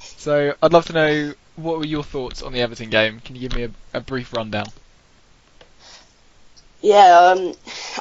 So 0.00 0.54
I'd 0.60 0.72
love 0.72 0.86
to 0.86 0.92
know 0.92 1.34
what 1.54 1.78
were 1.78 1.84
your 1.86 2.02
thoughts 2.02 2.42
on 2.42 2.52
the 2.52 2.60
Everton 2.62 2.90
game. 2.90 3.20
Can 3.20 3.36
you 3.36 3.42
give 3.42 3.54
me 3.54 3.64
a, 3.64 3.70
a 3.98 4.00
brief 4.00 4.32
rundown? 4.32 4.66
Yeah, 6.80 7.34
um, 7.36 7.54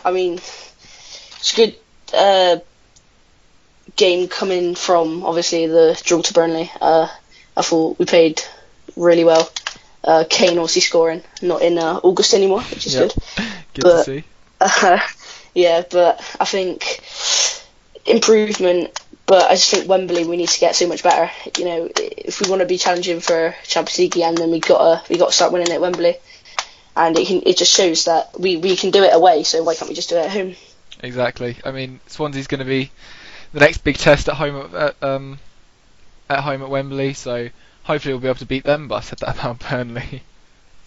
I 0.03 0.11
mean, 0.11 0.35
it's 0.35 1.53
a 1.53 1.55
good 1.55 1.75
uh, 2.13 2.57
game 3.95 4.27
coming 4.27 4.75
from 4.75 5.23
obviously 5.23 5.67
the 5.67 5.99
draw 6.03 6.21
to 6.21 6.33
Burnley. 6.33 6.71
Uh, 6.81 7.07
I 7.55 7.61
thought 7.61 7.99
we 7.99 8.05
played 8.05 8.41
really 8.95 9.23
well. 9.23 9.49
Uh, 10.03 10.23
Kane 10.29 10.57
obviously 10.57 10.81
scoring, 10.81 11.21
not 11.41 11.61
in 11.61 11.77
uh, 11.77 11.99
August 12.03 12.33
anymore, 12.33 12.61
which 12.61 12.87
is 12.87 12.95
Yep. 12.95 13.11
good. 13.13 13.23
Good 13.75 13.81
to 13.83 14.03
see. 14.03 14.23
Uh, 14.59 14.99
yeah, 15.53 15.83
but 15.89 16.19
I 16.39 16.45
think 16.45 17.01
improvement. 18.05 18.97
But 19.27 19.49
I 19.49 19.55
just 19.55 19.71
think 19.71 19.87
Wembley 19.87 20.25
we 20.25 20.35
need 20.35 20.49
to 20.49 20.59
get 20.59 20.75
so 20.75 20.87
much 20.87 21.03
better. 21.03 21.31
You 21.57 21.65
know, 21.65 21.89
if 21.95 22.41
we 22.41 22.49
want 22.49 22.61
to 22.61 22.65
be 22.65 22.77
challenging 22.77 23.21
for 23.21 23.55
Champions 23.63 23.99
League 23.99 24.15
again, 24.17 24.35
then 24.35 24.51
we 24.51 24.59
gotta 24.59 25.03
we 25.09 25.17
gotta 25.17 25.31
start 25.31 25.53
winning 25.53 25.71
at 25.71 25.79
Wembley. 25.79 26.15
And 26.97 27.17
it 27.17 27.27
can 27.27 27.41
it 27.45 27.55
just 27.57 27.73
shows 27.73 28.05
that 28.05 28.37
we, 28.37 28.57
we 28.57 28.75
can 28.75 28.91
do 28.91 29.03
it 29.03 29.13
away. 29.13 29.43
So 29.43 29.63
why 29.63 29.75
can't 29.75 29.87
we 29.87 29.95
just 29.95 30.09
do 30.09 30.17
it 30.17 30.25
at 30.25 30.31
home? 30.31 30.55
Exactly. 31.01 31.55
I 31.63 31.71
mean, 31.71 32.01
Swansea's 32.07 32.47
going 32.47 32.59
to 32.59 32.65
be 32.65 32.91
the 33.53 33.61
next 33.61 33.77
big 33.85 33.97
test 33.97 34.27
at 34.27 34.35
home 34.35 34.55
at, 34.57 34.73
at 34.73 35.03
um 35.03 35.39
at 36.29 36.39
home 36.41 36.61
at 36.63 36.69
Wembley. 36.69 37.13
So 37.13 37.47
hopefully 37.91 38.13
we'll 38.13 38.21
be 38.21 38.27
able 38.27 38.39
to 38.39 38.45
beat 38.45 38.63
them. 38.63 38.87
But 38.87 38.95
I 38.95 39.01
said 39.01 39.19
that 39.19 39.35
about 39.37 39.59
Burnley. 39.69 40.23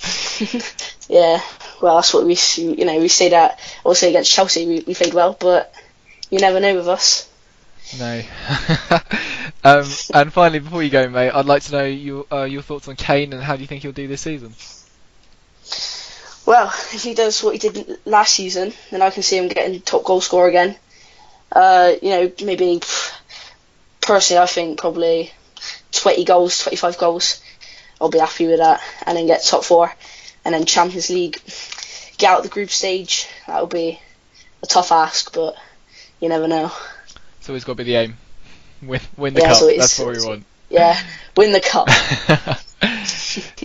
yeah, 1.09 1.41
well, 1.81 1.97
that's 1.97 2.13
what 2.13 2.25
we, 2.25 2.37
you 2.57 2.85
know, 2.85 2.99
we 2.99 3.09
say 3.09 3.31
that 3.31 3.61
also 3.85 4.09
against 4.09 4.33
Chelsea, 4.33 4.67
we, 4.67 4.81
we 4.81 4.95
played 4.95 5.15
well, 5.15 5.37
but 5.39 5.73
you 6.31 6.39
never 6.39 6.61
know 6.61 6.75
with 6.75 6.89
us. 6.89 7.31
No. 7.99 8.23
um, 9.65 9.87
and 10.15 10.33
finally, 10.33 10.59
before 10.59 10.83
you 10.83 10.91
go, 10.91 11.09
mate, 11.09 11.31
I'd 11.31 11.47
like 11.47 11.63
to 11.65 11.73
know 11.73 11.85
your 11.85 12.27
uh, 12.33 12.45
your 12.45 12.63
thoughts 12.63 12.89
on 12.89 12.97
Kane 12.97 13.33
and 13.33 13.43
how 13.43 13.57
do 13.57 13.63
you 13.63 13.69
think 13.69 13.83
he'll 13.83 13.93
do 13.93 14.09
this 14.09 14.23
season? 14.23 14.55
Well, 16.47 16.69
if 16.93 17.03
he 17.03 17.15
does 17.15 17.43
what 17.43 17.53
he 17.53 17.59
did 17.59 17.99
last 18.05 18.35
season, 18.35 18.73
then 18.91 19.03
I 19.03 19.11
can 19.11 19.23
see 19.23 19.39
him 19.39 19.49
getting 19.49 19.81
top 19.81 20.05
goal 20.05 20.21
scorer 20.21 20.49
again. 20.49 20.77
Uh, 21.53 21.93
you 22.03 22.11
know, 22.11 22.33
maybe 22.43 22.81
personally, 24.01 24.43
I 24.43 24.47
think 24.47 24.79
probably 24.79 25.33
20 26.05 26.25
goals, 26.25 26.59
25 26.59 26.99
goals. 26.99 27.41
I'll 28.01 28.11
be 28.11 28.19
happy 28.19 28.47
with 28.47 28.59
that, 28.59 28.81
and 29.07 29.17
then 29.17 29.27
get 29.27 29.43
top 29.43 29.65
four, 29.65 29.91
and 30.45 30.55
then 30.55 30.67
Champions 30.67 31.09
League, 31.09 31.41
get 32.19 32.31
out 32.31 32.39
of 32.39 32.45
the 32.45 32.51
group 32.51 32.71
stage. 32.71 33.27
That'll 33.47 33.67
be 33.67 33.99
a 34.63 34.67
tough 34.67 34.93
ask, 34.93 35.33
but 35.33 35.57
you 36.21 36.29
never 36.29 36.47
know. 36.49 36.71
It's 37.39 37.49
always 37.49 37.65
got 37.65 37.73
to 37.73 37.77
be 37.77 37.85
the 37.85 37.97
aim. 37.97 38.17
Win 38.83 39.01
win 39.17 39.35
the 39.35 39.41
Yeah, 39.41 39.49
cup. 39.49 39.59
so 39.61 39.67
That's 39.77 39.99
what 39.99 40.09
we 40.09 40.21
want. 40.21 40.45
Yeah, 40.71 40.99
win 41.37 41.53
the 41.53 41.61
cup. 41.61 41.89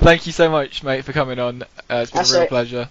Thank 0.01 0.25
you 0.27 0.31
so 0.31 0.49
much, 0.49 0.83
mate, 0.83 1.05
for 1.05 1.13
coming 1.13 1.39
on. 1.39 1.63
Uh, 1.89 2.01
it's 2.03 2.11
been 2.11 2.19
That's 2.19 2.31
a 2.31 2.33
real 2.33 2.41
right. 2.41 2.49
pleasure. 2.49 2.89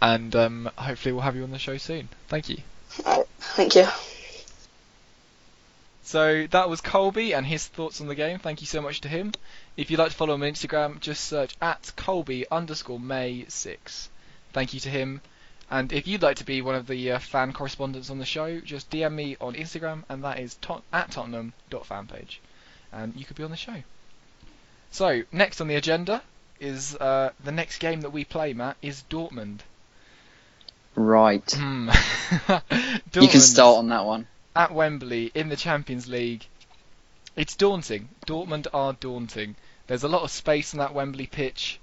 And 0.00 0.34
um, 0.36 0.70
hopefully 0.76 1.12
we'll 1.12 1.22
have 1.22 1.36
you 1.36 1.42
on 1.44 1.50
the 1.50 1.58
show 1.58 1.76
soon. 1.78 2.08
Thank 2.28 2.48
you. 2.48 2.58
Alright, 3.04 3.26
thank 3.56 3.74
you. 3.74 3.86
So 6.08 6.46
that 6.52 6.70
was 6.70 6.80
Colby 6.80 7.34
and 7.34 7.44
his 7.44 7.66
thoughts 7.66 8.00
on 8.00 8.06
the 8.06 8.14
game. 8.14 8.38
Thank 8.38 8.62
you 8.62 8.66
so 8.66 8.80
much 8.80 9.02
to 9.02 9.08
him. 9.08 9.32
If 9.76 9.90
you'd 9.90 9.98
like 9.98 10.08
to 10.08 10.16
follow 10.16 10.32
him 10.32 10.42
on 10.42 10.50
Instagram, 10.50 11.00
just 11.00 11.22
search 11.22 11.54
at 11.60 11.92
Colby 11.96 12.46
underscore 12.50 12.98
May 12.98 13.44
six. 13.48 14.08
Thank 14.54 14.72
you 14.72 14.80
to 14.80 14.88
him. 14.88 15.20
And 15.70 15.92
if 15.92 16.06
you'd 16.06 16.22
like 16.22 16.38
to 16.38 16.46
be 16.46 16.62
one 16.62 16.76
of 16.76 16.86
the 16.86 17.12
uh, 17.12 17.18
fan 17.18 17.52
correspondents 17.52 18.08
on 18.08 18.16
the 18.16 18.24
show, 18.24 18.58
just 18.60 18.88
DM 18.88 19.12
me 19.12 19.36
on 19.38 19.52
Instagram, 19.52 20.04
and 20.08 20.24
that 20.24 20.38
is 20.38 20.54
tot- 20.62 20.82
at 20.94 21.10
Tottenham.fanpage, 21.10 22.38
and 22.90 23.14
you 23.14 23.26
could 23.26 23.36
be 23.36 23.44
on 23.44 23.50
the 23.50 23.56
show. 23.58 23.82
So 24.90 25.24
next 25.30 25.60
on 25.60 25.68
the 25.68 25.76
agenda 25.76 26.22
is 26.58 26.96
uh, 26.96 27.32
the 27.44 27.52
next 27.52 27.80
game 27.80 28.00
that 28.00 28.14
we 28.14 28.24
play. 28.24 28.54
Matt 28.54 28.78
is 28.80 29.04
Dortmund. 29.10 29.58
Right. 30.94 31.54
Hmm. 31.54 31.90
You 33.12 33.28
can 33.28 33.40
start 33.40 33.76
on 33.76 33.88
that 33.88 34.06
one. 34.06 34.26
At 34.58 34.74
Wembley 34.74 35.30
in 35.34 35.48
the 35.48 35.56
Champions 35.56 36.08
League. 36.08 36.44
It's 37.36 37.54
daunting. 37.54 38.08
Dortmund 38.26 38.66
are 38.74 38.92
daunting. 38.92 39.54
There's 39.86 40.02
a 40.02 40.08
lot 40.08 40.22
of 40.22 40.32
space 40.32 40.74
on 40.74 40.78
that 40.78 40.92
Wembley 40.92 41.28
pitch. 41.28 41.78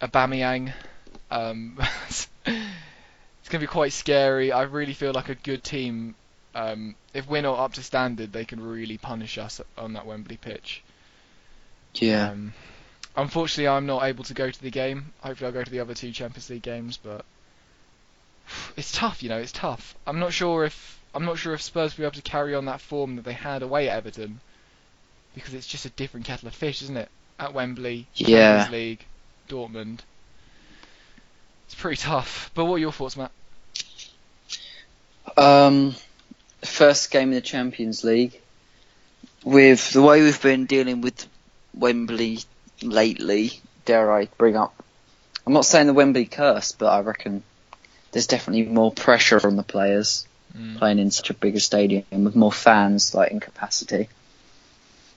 Aubameyang. 0.00 0.72
Um, 1.30 1.78
it's 2.06 2.28
going 2.46 2.64
to 3.50 3.58
be 3.58 3.66
quite 3.66 3.92
scary. 3.92 4.50
I 4.50 4.62
really 4.62 4.94
feel 4.94 5.12
like 5.12 5.28
a 5.28 5.34
good 5.34 5.62
team. 5.62 6.14
Um, 6.54 6.96
if 7.12 7.28
we're 7.28 7.42
not 7.42 7.58
up 7.58 7.74
to 7.74 7.82
standard, 7.82 8.32
they 8.32 8.46
can 8.46 8.66
really 8.66 8.96
punish 8.96 9.36
us 9.36 9.60
on 9.76 9.92
that 9.92 10.06
Wembley 10.06 10.38
pitch. 10.38 10.82
Yeah. 11.94 12.30
Um, 12.30 12.54
unfortunately, 13.16 13.68
I'm 13.68 13.84
not 13.84 14.04
able 14.04 14.24
to 14.24 14.34
go 14.34 14.50
to 14.50 14.62
the 14.62 14.70
game. 14.70 15.12
Hopefully, 15.20 15.46
I'll 15.48 15.52
go 15.52 15.62
to 15.62 15.70
the 15.70 15.80
other 15.80 15.94
two 15.94 16.12
Champions 16.12 16.48
League 16.48 16.62
games, 16.62 16.96
but 16.96 17.26
it's 18.78 18.92
tough. 18.92 19.22
You 19.22 19.28
know, 19.28 19.38
it's 19.38 19.52
tough. 19.52 19.94
I'm 20.06 20.18
not 20.18 20.32
sure 20.32 20.64
if 20.64 20.97
I'm 21.14 21.24
not 21.24 21.38
sure 21.38 21.54
if 21.54 21.62
Spurs 21.62 21.96
will 21.96 22.02
be 22.02 22.06
able 22.06 22.16
to 22.16 22.22
carry 22.22 22.54
on 22.54 22.66
that 22.66 22.80
form 22.80 23.16
that 23.16 23.24
they 23.24 23.32
had 23.32 23.62
away 23.62 23.88
at 23.88 23.96
Everton, 23.96 24.40
because 25.34 25.54
it's 25.54 25.66
just 25.66 25.84
a 25.86 25.90
different 25.90 26.26
kettle 26.26 26.48
of 26.48 26.54
fish, 26.54 26.82
isn't 26.82 26.96
it? 26.96 27.08
At 27.38 27.54
Wembley, 27.54 28.06
Yeah. 28.14 28.26
Champions 28.66 28.72
League, 28.72 29.06
Dortmund. 29.48 30.00
It's 31.66 31.74
pretty 31.74 31.96
tough. 31.96 32.50
But 32.54 32.64
what 32.66 32.76
are 32.76 32.78
your 32.78 32.92
thoughts, 32.92 33.16
Matt? 33.16 33.30
Um, 35.36 35.94
first 36.62 37.10
game 37.10 37.28
in 37.28 37.34
the 37.34 37.40
Champions 37.40 38.04
League. 38.04 38.40
With 39.44 39.92
the 39.92 40.02
way 40.02 40.22
we've 40.22 40.42
been 40.42 40.66
dealing 40.66 41.00
with 41.00 41.26
Wembley 41.74 42.40
lately, 42.82 43.60
dare 43.84 44.12
I 44.12 44.26
bring 44.36 44.56
up? 44.56 44.74
I'm 45.46 45.52
not 45.52 45.64
saying 45.64 45.86
the 45.86 45.94
Wembley 45.94 46.26
curse, 46.26 46.72
but 46.72 46.86
I 46.86 47.00
reckon 47.00 47.42
there's 48.12 48.26
definitely 48.26 48.64
more 48.64 48.92
pressure 48.92 49.46
on 49.46 49.56
the 49.56 49.62
players 49.62 50.26
Mm. 50.56 50.78
playing 50.78 50.98
in 50.98 51.10
such 51.10 51.30
a 51.30 51.34
bigger 51.34 51.60
stadium 51.60 52.04
with 52.24 52.34
more 52.34 52.52
fans, 52.52 53.14
like 53.14 53.30
in 53.30 53.40
capacity. 53.40 54.08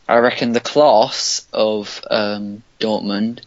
I 0.07 0.17
reckon 0.17 0.51
the 0.51 0.59
class 0.59 1.45
of 1.53 2.03
um, 2.09 2.63
Dortmund 2.79 3.41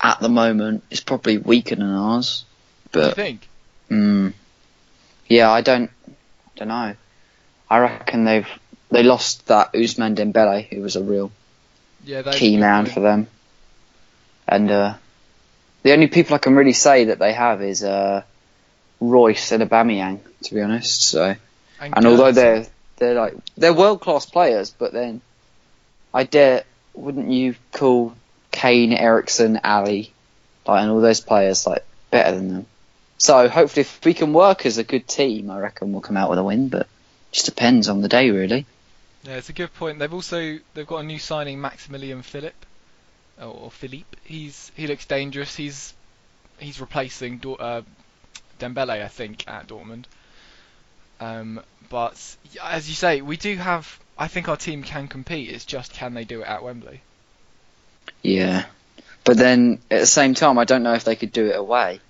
at 0.00 0.20
the 0.20 0.28
moment 0.28 0.84
is 0.90 1.00
probably 1.00 1.38
weaker 1.38 1.74
than 1.74 1.90
ours, 1.90 2.44
What 2.84 2.92
do 2.92 2.98
you 3.00 3.06
but 3.06 3.14
think? 3.16 3.48
Mm. 3.90 4.32
Yeah, 5.28 5.50
I 5.50 5.62
don't, 5.62 5.90
don't 6.56 6.68
know. 6.68 6.94
I 7.68 7.78
reckon 7.78 8.24
they've 8.24 8.48
they 8.90 9.02
lost 9.02 9.46
that 9.46 9.72
Ousmane 9.72 10.14
Dembele, 10.14 10.68
who 10.68 10.80
was 10.80 10.94
a 10.96 11.02
real 11.02 11.32
Yeah, 12.04 12.22
key 12.32 12.56
man 12.56 12.86
for 12.86 13.00
them. 13.00 13.26
And 14.46 14.70
uh, 14.70 14.94
the 15.82 15.92
only 15.92 16.06
people 16.06 16.36
I 16.36 16.38
can 16.38 16.54
really 16.54 16.72
say 16.72 17.06
that 17.06 17.18
they 17.18 17.32
have 17.32 17.62
is 17.62 17.82
uh, 17.82 18.22
Reus 19.00 19.52
and 19.52 19.62
Aubameyang, 19.62 20.20
to 20.44 20.54
be 20.54 20.62
honest. 20.62 21.02
So, 21.02 21.36
and 21.80 22.06
although 22.06 22.32
they're 22.32 22.66
they're 22.96 23.14
like 23.14 23.34
they're 23.56 23.74
world 23.74 24.00
class 24.00 24.26
players, 24.26 24.70
but 24.70 24.92
then 24.92 25.20
I 26.12 26.24
dare 26.24 26.64
wouldn't 26.94 27.30
you 27.30 27.54
call 27.72 28.14
Kane, 28.50 28.92
Eriksen, 28.92 29.60
Alli, 29.62 30.12
like 30.66 30.82
and 30.82 30.90
all 30.90 31.00
those 31.00 31.20
players 31.20 31.66
like 31.66 31.84
better 32.10 32.34
than 32.34 32.48
them? 32.48 32.66
So 33.18 33.48
hopefully, 33.48 33.82
if 33.82 34.04
we 34.04 34.14
can 34.14 34.32
work 34.32 34.66
as 34.66 34.78
a 34.78 34.84
good 34.84 35.06
team, 35.06 35.50
I 35.50 35.58
reckon 35.58 35.92
we'll 35.92 36.02
come 36.02 36.16
out 36.16 36.30
with 36.30 36.38
a 36.38 36.44
win. 36.44 36.68
But 36.68 36.86
just 37.32 37.46
depends 37.46 37.88
on 37.88 38.00
the 38.00 38.08
day, 38.08 38.30
really. 38.30 38.66
Yeah, 39.24 39.36
it's 39.36 39.48
a 39.48 39.54
good 39.54 39.74
point. 39.74 39.98
They've 39.98 40.12
also 40.12 40.58
they've 40.74 40.86
got 40.86 40.98
a 40.98 41.02
new 41.02 41.18
signing, 41.18 41.60
Maximilian 41.60 42.22
Philipp, 42.22 42.66
or, 43.40 43.48
or 43.48 43.70
Philippe. 43.70 44.16
He's 44.24 44.70
he 44.76 44.86
looks 44.86 45.06
dangerous. 45.06 45.54
He's 45.54 45.94
he's 46.58 46.80
replacing 46.80 47.42
uh, 47.58 47.82
Dembele, 48.58 49.02
I 49.02 49.08
think, 49.08 49.44
at 49.48 49.66
Dortmund. 49.68 50.04
Um, 51.20 51.60
but 51.88 52.36
as 52.62 52.88
you 52.88 52.94
say, 52.94 53.20
we 53.20 53.36
do 53.36 53.56
have. 53.56 53.98
I 54.18 54.28
think 54.28 54.48
our 54.48 54.56
team 54.56 54.82
can 54.82 55.08
compete. 55.08 55.50
It's 55.50 55.64
just 55.64 55.92
can 55.92 56.14
they 56.14 56.24
do 56.24 56.40
it 56.40 56.46
at 56.46 56.62
Wembley? 56.62 57.00
Yeah, 58.22 58.64
but 59.24 59.36
then 59.36 59.80
at 59.90 60.00
the 60.00 60.06
same 60.06 60.34
time, 60.34 60.58
I 60.58 60.64
don't 60.64 60.82
know 60.82 60.94
if 60.94 61.04
they 61.04 61.16
could 61.16 61.32
do 61.32 61.46
it 61.46 61.56
away. 61.56 62.00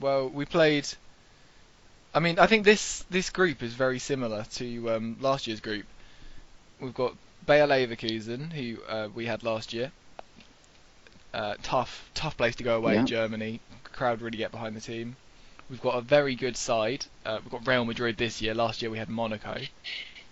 Well, 0.00 0.28
we 0.28 0.44
played. 0.44 0.86
I 2.14 2.20
mean, 2.20 2.38
I 2.38 2.46
think 2.46 2.64
this 2.64 3.04
this 3.10 3.30
group 3.30 3.62
is 3.62 3.74
very 3.74 3.98
similar 3.98 4.44
to 4.54 4.90
um, 4.90 5.16
last 5.20 5.46
year's 5.46 5.60
group. 5.60 5.84
We've 6.80 6.94
got 6.94 7.14
Bayer 7.46 7.66
Leverkusen, 7.66 8.52
who 8.52 8.82
uh, 8.88 9.08
we 9.14 9.26
had 9.26 9.42
last 9.42 9.72
year. 9.72 9.92
Uh, 11.32 11.54
tough, 11.62 12.08
tough 12.14 12.36
place 12.36 12.56
to 12.56 12.64
go 12.64 12.76
away 12.76 12.94
Yeah. 12.94 13.00
in 13.00 13.06
Germany. 13.06 13.60
Crowd 13.96 14.20
really 14.20 14.38
get 14.38 14.52
behind 14.52 14.76
the 14.76 14.80
team. 14.80 15.16
We've 15.68 15.80
got 15.80 15.96
a 15.96 16.00
very 16.00 16.36
good 16.36 16.56
side. 16.56 17.04
Uh, 17.24 17.38
we've 17.42 17.50
got 17.50 17.66
Real 17.66 17.84
Madrid 17.84 18.16
this 18.16 18.40
year. 18.40 18.54
Last 18.54 18.82
year 18.82 18.90
we 18.90 18.98
had 18.98 19.08
Monaco. 19.08 19.58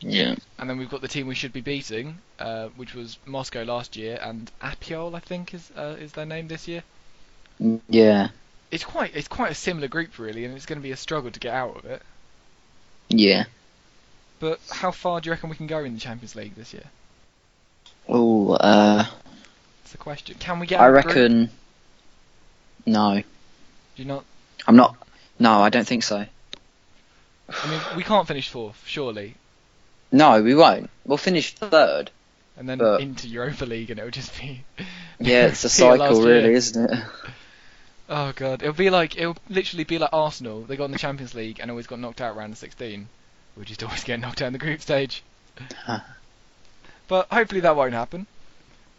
Yeah. 0.01 0.35
And 0.59 0.69
then 0.71 0.79
we've 0.79 0.91
got 0.91 1.01
the 1.01 1.09
team 1.09 1.27
we 1.27 1.35
should 1.35 1.53
be 1.53 1.61
beating, 1.61 2.19
uh, 2.39 2.69
which 2.77 2.95
was 2.95 3.19
Moscow 3.27 3.63
last 3.65 3.97
year, 3.97 4.19
and 4.23 4.51
APOEL, 4.61 5.15
I 5.15 5.21
think, 5.21 5.55
is 5.55 5.71
uh, 5.77 5.97
is 5.99 6.13
their 6.13 6.27
name 6.27 6.47
this 6.47 6.69
year. 6.69 6.83
Yeah. 7.89 8.29
It's 8.71 8.85
quite 8.85 9.15
it's 9.17 9.29
quite 9.29 9.51
a 9.51 9.55
similar 9.55 9.89
group 9.89 10.19
really, 10.19 10.45
and 10.45 10.55
it's 10.55 10.67
going 10.67 10.79
to 10.79 10.83
be 10.83 10.93
a 10.93 10.97
struggle 10.97 11.31
to 11.31 11.41
get 11.41 11.55
out 11.55 11.77
of 11.77 11.85
it. 11.85 12.03
Yeah. 13.09 13.45
But 14.41 14.61
how 14.71 14.91
far 14.91 15.21
do 15.21 15.29
you 15.29 15.33
reckon 15.33 15.49
we 15.49 15.57
can 15.57 15.67
go 15.67 15.79
in 15.85 15.95
the 15.95 16.01
Champions 16.01 16.37
League 16.37 16.55
this 16.55 16.73
year? 16.75 16.85
Oh, 18.09 18.53
uh, 18.53 19.05
That's 19.83 19.93
the 19.93 19.99
question. 19.99 20.37
Can 20.39 20.61
we 20.61 20.67
get? 20.67 20.81
I 20.81 20.85
out 20.89 20.97
of 20.97 21.03
group? 21.05 21.15
reckon. 21.17 21.51
No, 22.87 23.23
Do 23.97 24.03
you 24.03 24.09
not? 24.09 24.25
I'm 24.67 24.77
not. 24.77 24.97
No, 25.39 25.61
I 25.61 25.69
don't 25.71 25.87
think 25.87 26.03
so. 26.03 26.27
I 27.49 27.71
mean, 27.71 27.81
we 27.97 28.03
can't 28.03 28.27
finish 28.27 28.49
fourth, 28.49 28.83
surely, 28.87 29.35
No, 30.11 30.43
we 30.43 30.55
won't. 30.55 30.89
We'll 31.05 31.19
finish 31.19 31.53
third. 31.55 32.11
and 32.57 32.69
then 32.69 32.79
But- 32.79 33.01
into 33.01 33.29
Europa 33.29 33.65
League, 33.67 33.91
and 33.91 33.99
it'll 33.99 34.11
just 34.11 34.39
be. 34.41 34.65
Yeah, 35.21 35.47
it's 35.47 35.63
a 35.65 35.69
cycle, 35.83 36.23
really, 36.23 36.49
year. 36.49 36.53
isn't 36.53 36.91
it? 36.93 37.05
Oh 38.09 38.33
god, 38.35 38.63
it'll 38.63 38.75
be 38.75 38.91
like 38.91 39.17
it'll 39.17 39.37
literally 39.49 39.85
be 39.85 39.99
like 39.99 40.11
Arsenal. 40.13 40.63
They 40.63 40.77
got 40.77 40.87
in 40.87 40.91
the 40.91 40.99
Champions 40.99 41.35
League 41.35 41.61
and 41.61 41.71
always 41.71 41.87
got 41.87 42.01
knocked 42.01 42.21
out 42.21 42.37
round 42.37 42.53
of 42.53 42.59
16. 42.59 43.09
We 43.57 43.65
just 43.65 43.83
always 43.85 44.03
get 44.05 44.19
knocked 44.21 44.43
out 44.43 44.49
in 44.49 44.53
the 44.53 44.59
group 44.59 44.81
stage. 44.81 45.23
But 47.07 47.29
hopefully 47.31 47.61
that 47.61 47.77
won't 47.77 47.93
happen. 47.93 48.27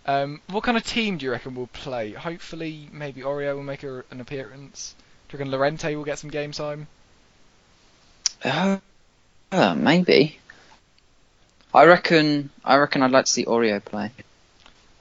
Um, 0.08 0.42
what 0.50 0.64
kind 0.64 0.78
of 0.78 0.84
team 0.86 1.18
do 1.18 1.26
you 1.26 1.32
reckon 1.32 1.56
will 1.56 1.68
play? 1.68 2.12
Hopefully, 2.12 2.90
maybe 2.92 3.22
Aurier 3.22 3.56
will 3.56 3.64
make 3.64 3.84
a, 3.84 4.04
an 4.12 4.22
appearance. 4.22 4.94
Do 5.30 5.38
you 5.38 5.40
reckon 5.40 5.52
Llorente 5.52 5.96
will 5.96 6.04
get 6.06 6.20
some 6.20 6.30
game 6.30 6.52
time? 6.52 6.88
Uh, 8.44 8.78
Uh, 9.52 9.74
maybe. 9.76 10.38
I 11.74 11.86
reckon. 11.86 12.50
I 12.64 12.78
reckon 12.78 13.02
I'd 13.02 13.12
like 13.12 13.26
to 13.26 13.32
see 13.32 13.46
Aurier 13.46 13.84
play 13.84 14.12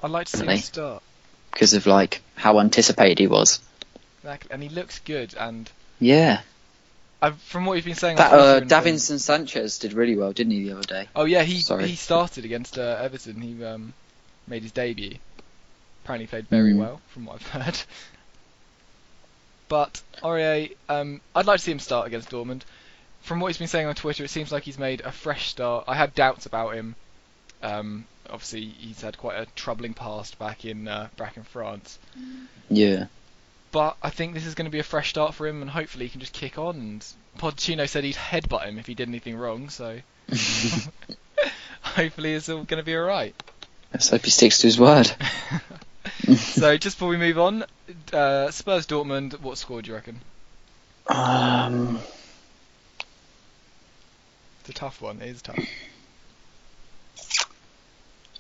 I'd 0.03 0.11
like 0.11 0.27
to 0.29 0.37
see 0.39 0.47
him 0.47 0.59
start. 0.59 1.03
because 1.53 1.75
of 1.75 1.87
like 1.87 2.21
how 2.35 2.59
anticipated 2.61 3.19
he 3.19 3.27
was. 3.27 3.61
Exactly. 4.23 4.51
And 4.53 4.63
he 4.63 4.69
looks 4.69 4.99
good. 5.01 5.35
And 5.39 5.71
Yeah. 6.01 6.41
i 7.23 7.31
from 7.31 7.65
what 7.67 7.75
you've 7.75 7.85
been 7.85 7.95
saying, 7.95 8.17
That 8.17 8.33
uh, 8.33 8.59
things- 8.61 8.73
Davinson 8.73 9.21
Sanchez 9.21 9.79
did 9.79 9.93
really 9.93 10.17
well, 10.17 10.33
didn't 10.33 10.53
he, 10.53 10.65
the 10.65 10.73
other 10.79 10.83
day? 10.87 11.09
Oh 11.15 11.25
yeah, 11.27 11.43
he 11.43 11.61
Sorry. 11.61 11.87
he 11.89 11.97
started 11.97 12.45
against 12.45 12.79
uh, 12.79 12.99
Everton. 13.01 13.41
He 13.41 13.63
um, 13.65 13.93
made 14.47 14.63
his 14.63 14.73
debut. 14.73 15.17
Apparently 16.05 16.27
played 16.27 16.49
very 16.49 16.73
Mm. 16.73 16.79
well, 16.79 17.01
from 17.09 17.25
what 17.27 17.37
I've 17.37 17.49
heard. 17.63 17.79
But 19.69 20.03
Aurier, 20.23 20.75
um, 20.89 21.21
I'd 21.35 21.47
like 21.47 21.59
to 21.59 21.65
see 21.65 21.73
him 21.73 21.79
start 21.79 22.07
against 22.07 22.31
Dortmund. 22.31 22.63
From 23.23 23.41
what 23.41 23.49
he's 23.49 23.59
been 23.59 23.69
saying 23.69 23.87
on 23.87 23.95
Twitter, 23.95 24.25
it 24.25 24.29
seems 24.31 24.53
like 24.53 24.65
he's 24.65 24.79
made 24.79 25.01
a 25.01 25.11
fresh 25.11 25.49
start. 25.49 25.85
I 25.89 25.95
had 25.95 26.15
doubts 26.15 26.45
about 26.45 26.75
him. 26.75 26.95
Um, 27.63 28.05
obviously, 28.29 28.67
he's 28.67 29.01
had 29.01 29.17
quite 29.17 29.39
a 29.39 29.47
troubling 29.57 29.95
past 29.95 30.39
back 30.39 30.67
in 30.67 30.87
uh, 30.87 31.09
back 31.17 31.39
in 31.39 31.43
France. 31.45 31.99
Yeah. 32.69 33.07
But 33.73 33.97
I 34.03 34.11
think 34.11 34.35
this 34.35 34.45
is 34.47 34.55
going 34.55 34.67
to 34.67 34.71
be 34.71 34.79
a 34.79 34.85
fresh 34.85 35.09
start 35.09 35.33
for 35.35 35.47
him, 35.47 35.63
and 35.63 35.71
hopefully 35.71 36.05
he 36.05 36.11
can 36.11 36.21
just 36.21 36.35
kick 36.35 36.59
on. 36.59 36.77
And 36.77 37.07
Pochettino 37.39 37.89
said 37.89 38.05
he'd 38.05 38.15
headbutt 38.17 38.67
him 38.67 38.79
if 38.79 38.87
he 38.87 38.95
did 38.95 39.09
anything 39.09 39.37
wrong, 39.37 39.71
so 39.71 39.99
hopefully 41.81 42.35
it's 42.35 42.49
all 42.51 42.65
going 42.65 42.79
to 42.81 42.85
be 42.85 42.95
alright. 42.97 43.35
Let's 43.95 44.11
hope 44.11 44.25
he 44.25 44.31
sticks 44.31 44.59
to 44.59 44.67
his 44.67 44.79
word. 44.79 45.11
So 46.27 46.77
just 46.79 46.97
before 46.97 47.09
we 47.09 47.17
move 47.19 47.39
on, 47.39 47.65
uh, 48.13 48.51
Spurs 48.51 48.87
Dortmund, 48.87 49.41
what 49.41 49.59
score 49.59 49.83
do 49.83 49.91
you 49.91 49.95
reckon? 49.95 50.21
Um, 51.07 52.01
It's 54.61 54.71
a 54.71 54.73
tough 54.73 55.03
one. 55.03 55.21
It 55.21 55.29
is 55.29 55.43
tough. 55.43 55.59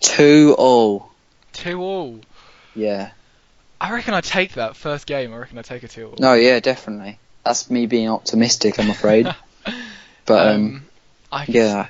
two 0.00 0.54
all. 0.56 1.10
Two 1.52 1.82
all. 1.82 2.20
Yeah. 2.74 3.10
I 3.80 3.92
reckon 3.92 4.14
I'd 4.14 4.24
take 4.24 4.54
that 4.54 4.76
first 4.76 5.06
game. 5.06 5.34
I 5.34 5.36
reckon 5.36 5.58
I'd 5.58 5.66
take 5.66 5.82
a 5.82 5.88
two 5.88 6.06
all. 6.08 6.16
No, 6.18 6.32
yeah, 6.32 6.60
definitely. 6.60 7.18
That's 7.44 7.70
me 7.70 7.84
being 7.86 8.08
optimistic, 8.08 8.78
I'm 8.78 8.88
afraid. 8.88 9.34
but 10.24 10.54
um, 10.54 10.86
I 11.30 11.44
could, 11.44 11.54
yeah. 11.54 11.88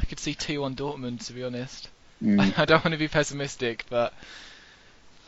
I 0.00 0.04
could 0.06 0.20
see 0.20 0.34
two 0.34 0.64
on 0.64 0.74
Dortmund 0.74 1.26
to 1.26 1.34
be 1.34 1.44
honest. 1.44 1.88
Mm, 2.22 2.58
I 2.58 2.64
don't 2.64 2.84
want 2.84 2.92
to 2.92 2.98
be 2.98 3.08
pessimistic, 3.08 3.84
but 3.88 4.12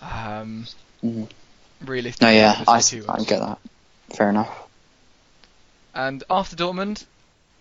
um, 0.02 0.66
mm. 1.02 1.28
realistically, 1.84 2.26
No, 2.26 2.32
yeah, 2.32 2.64
I, 2.66 2.78
I 2.78 3.24
get 3.24 3.40
that. 3.40 3.58
Fair 4.14 4.30
enough. 4.30 4.68
And 5.94 6.22
after 6.28 6.56
Dortmund, 6.56 7.04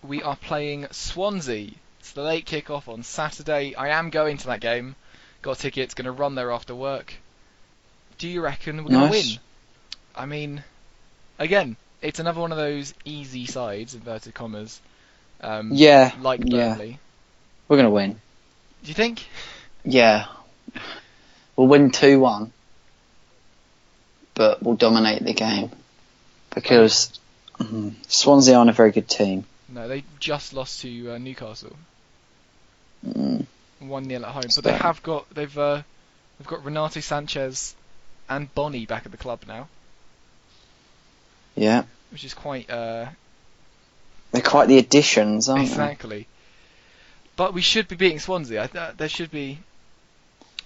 we 0.03 0.21
are 0.21 0.35
playing 0.35 0.87
Swansea. 0.91 1.71
It's 1.99 2.11
the 2.11 2.21
late 2.21 2.45
kick-off 2.45 2.87
on 2.87 3.03
Saturday. 3.03 3.73
I 3.75 3.89
am 3.97 4.09
going 4.09 4.37
to 4.37 4.47
that 4.47 4.59
game. 4.59 4.95
Got 5.41 5.59
tickets, 5.59 5.93
going 5.93 6.05
to 6.05 6.11
run 6.11 6.35
there 6.35 6.51
after 6.51 6.75
work. 6.75 7.13
Do 8.17 8.27
you 8.27 8.41
reckon 8.41 8.83
we're 8.83 8.91
going 8.91 9.11
to 9.11 9.17
win? 9.17 9.39
I 10.15 10.25
mean, 10.25 10.63
again, 11.39 11.77
it's 12.01 12.19
another 12.19 12.39
one 12.41 12.51
of 12.51 12.57
those 12.57 12.93
easy 13.03 13.45
sides, 13.45 13.93
inverted 13.93 14.33
commas. 14.33 14.79
Um, 15.41 15.71
Yeah, 15.73 16.11
Like 16.21 16.41
yeah. 16.43 16.69
Burnley. 16.69 16.99
We're 17.67 17.77
gonna 17.77 17.89
win. 17.89 18.21
Do 18.85 18.89
you 18.89 18.93
think? 18.93 19.25
Yeah. 19.83 20.27
We'll 21.55 21.67
win 21.67 21.89
2 21.89 22.19
1. 22.19 22.53
But 24.35 24.61
we'll 24.61 24.75
dominate 24.75 25.23
the 25.23 25.33
game. 25.33 25.71
Because 26.53 27.19
mm, 27.59 27.93
Swansea 28.07 28.55
aren't 28.55 28.69
a 28.69 28.73
very 28.73 28.91
good 28.91 29.07
team. 29.07 29.45
No, 29.69 29.87
they 29.87 30.03
just 30.19 30.53
lost 30.53 30.81
to 30.81 31.13
uh, 31.13 31.17
Newcastle. 31.17 31.75
Mm, 33.07 33.47
One 33.79 34.05
0 34.05 34.21
at 34.23 34.29
home, 34.29 34.43
but 34.53 34.63
they 34.63 34.73
have 34.77 35.01
got 35.01 35.27
they've 35.33 35.57
uh, 35.57 35.81
they've 36.37 36.47
got 36.47 36.63
Renato 36.63 36.99
Sanches 36.99 37.73
and 38.29 38.53
Bony 38.53 38.85
back 38.85 39.05
at 39.05 39.11
the 39.11 39.17
club 39.17 39.41
now, 39.47 39.67
yeah. 41.55 41.83
which 42.11 42.23
is 42.23 42.33
quite 42.33 42.69
uh, 42.69 43.07
They're 44.31 44.41
quite 44.41 44.67
the 44.67 44.77
additions, 44.77 45.49
aren't 45.49 45.65
they? 45.65 45.69
exactly. 45.69 46.27
But 47.35 47.53
we 47.53 47.61
should 47.61 47.87
be 47.87 47.95
beating 47.95 48.19
Swansea. 48.19 48.63
I 48.63 48.67
th- 48.67 48.97
there 48.97 49.09
should 49.09 49.31
be 49.31 49.59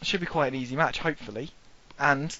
should 0.01 0.19
be 0.19 0.25
quite 0.25 0.53
an 0.53 0.59
easy 0.59 0.75
match, 0.75 0.99
hopefully. 0.99 1.49
And? 1.97 2.35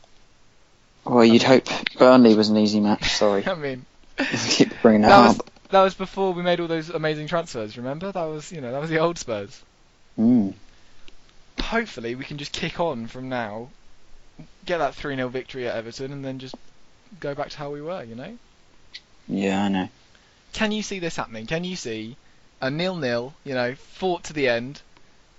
Well, 1.03 1.25
you'd 1.25 1.43
hope 1.43 1.67
Burnley 1.97 2.35
was 2.35 2.49
an 2.49 2.57
easy 2.57 2.79
match, 2.79 3.11
sorry. 3.11 3.45
I 3.47 3.55
mean, 3.55 3.85
Keep 4.49 4.81
bringing 4.81 5.01
that, 5.01 5.09
that 5.09 5.27
was 5.27 5.39
up. 5.39 5.49
that 5.69 5.81
was 5.81 5.93
before 5.95 6.33
we 6.33 6.43
made 6.43 6.59
all 6.59 6.67
those 6.67 6.89
amazing 6.89 7.27
transfers. 7.27 7.77
Remember? 7.77 8.11
That 8.11 8.25
was 8.25 8.51
you 8.51 8.61
know 8.61 8.71
that 8.71 8.81
was 8.81 8.89
the 8.89 8.99
old 8.99 9.17
Spurs. 9.17 9.61
Mm. 10.17 10.53
Hopefully, 11.61 12.15
we 12.15 12.25
can 12.25 12.37
just 12.37 12.51
kick 12.51 12.79
on 12.79 13.07
from 13.07 13.29
now, 13.29 13.69
get 14.65 14.79
that 14.79 14.95
three 14.95 15.15
0 15.15 15.29
victory 15.29 15.67
at 15.67 15.75
Everton, 15.75 16.11
and 16.11 16.23
then 16.23 16.39
just 16.39 16.55
go 17.19 17.33
back 17.33 17.49
to 17.49 17.57
how 17.57 17.69
we 17.71 17.81
were. 17.81 18.03
You 18.03 18.15
know? 18.15 18.37
Yeah, 19.27 19.63
I 19.63 19.67
know. 19.69 19.89
Can 20.53 20.71
you 20.71 20.81
see 20.81 20.99
this 20.99 21.15
happening? 21.15 21.45
Can 21.45 21.63
you 21.63 21.75
see 21.75 22.15
a 22.61 22.69
nil-nil? 22.69 23.33
You 23.43 23.53
know, 23.53 23.75
fought 23.75 24.25
to 24.25 24.33
the 24.33 24.47
end. 24.49 24.81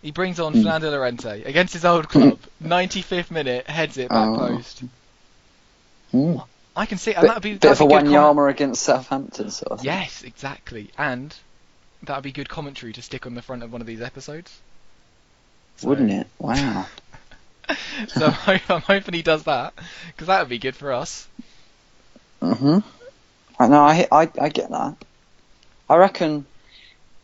He 0.03 0.11
brings 0.13 0.41
on 0.41 0.55
Mm. 0.55 0.63
Fernando 0.63 0.91
Llorente 0.91 1.43
against 1.43 1.75
his 1.75 1.85
old 1.85 2.09
club. 2.09 2.39
95th 2.63 3.31
minute, 3.31 3.67
heads 3.69 3.99
it 3.99 4.09
back 4.09 4.29
Oh. 4.29 4.37
post. 4.39 4.83
Mm. 6.15 6.45
I 6.77 6.87
can 6.87 6.99
see, 6.99 7.13
and 7.13 7.29
that'd 7.29 7.43
be 7.43 7.55
bit 7.55 7.71
of 7.71 7.81
a 7.81 7.85
be 7.87 7.93
good 7.93 8.05
com- 8.05 8.13
Wanyama 8.37 8.49
against 8.51 8.83
Southampton 8.83 9.51
sort 9.51 9.73
of 9.73 9.79
thing. 9.81 9.87
Yes, 9.87 10.23
exactly, 10.23 10.91
and 10.97 11.35
that'd 12.05 12.25
be 12.25 12.33
good 12.33 12.49
commentary 12.49 12.93
to 12.95 13.03
stick 13.03 13.27
on 13.27 13.35
the 13.35 13.43
front 13.43 13.63
of 13.63 13.71
one 13.73 13.81
of 13.81 13.87
these 13.87 14.01
episodes. 14.01 14.57
So- 15.77 15.89
Wouldn't 15.89 16.11
it? 16.11 16.27
Wow. 16.39 16.87
so 18.09 18.27
I'm, 18.47 18.81
hoping 18.81 19.15
he 19.15 19.23
does 19.23 19.45
that 19.45 19.75
because 20.09 20.29
that 20.29 20.41
would 20.41 20.49
be 20.49 20.59
good 20.59 20.77
for 20.77 20.93
us. 20.93 21.29
hmm 22.41 22.79
I 23.59 23.67
know. 23.69 23.83
I, 23.83 24.09
I 24.11 24.29
I 24.41 24.49
get 24.49 24.71
that. 24.71 24.97
I 25.91 25.97
reckon. 25.97 26.47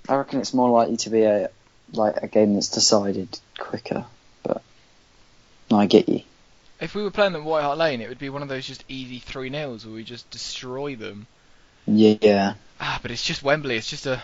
I 0.08 0.16
reckon 0.16 0.40
it's 0.40 0.54
more 0.54 0.70
likely 0.70 0.96
to 0.98 1.10
be 1.10 1.22
a 1.22 1.50
like 1.92 2.16
a 2.22 2.26
game 2.26 2.54
that's 2.54 2.68
decided 2.68 3.28
quicker. 3.58 4.04
But 4.42 4.62
no, 5.70 5.78
I 5.78 5.86
get 5.86 6.08
you. 6.08 6.22
If 6.80 6.94
we 6.94 7.02
were 7.02 7.10
playing 7.10 7.32
them 7.32 7.42
at 7.42 7.46
White 7.46 7.62
Hart 7.62 7.78
Lane, 7.78 8.00
it 8.00 8.08
would 8.08 8.18
be 8.18 8.28
one 8.28 8.42
of 8.42 8.48
those 8.48 8.66
just 8.66 8.84
easy 8.88 9.18
three 9.18 9.48
nils 9.48 9.86
where 9.86 9.94
we 9.94 10.04
just 10.04 10.28
destroy 10.30 10.94
them. 10.94 11.26
Yeah. 11.86 12.54
Ah, 12.80 12.98
but 13.00 13.10
it's 13.10 13.24
just 13.24 13.42
Wembley. 13.42 13.76
It's 13.76 13.88
just 13.88 14.06
a 14.06 14.22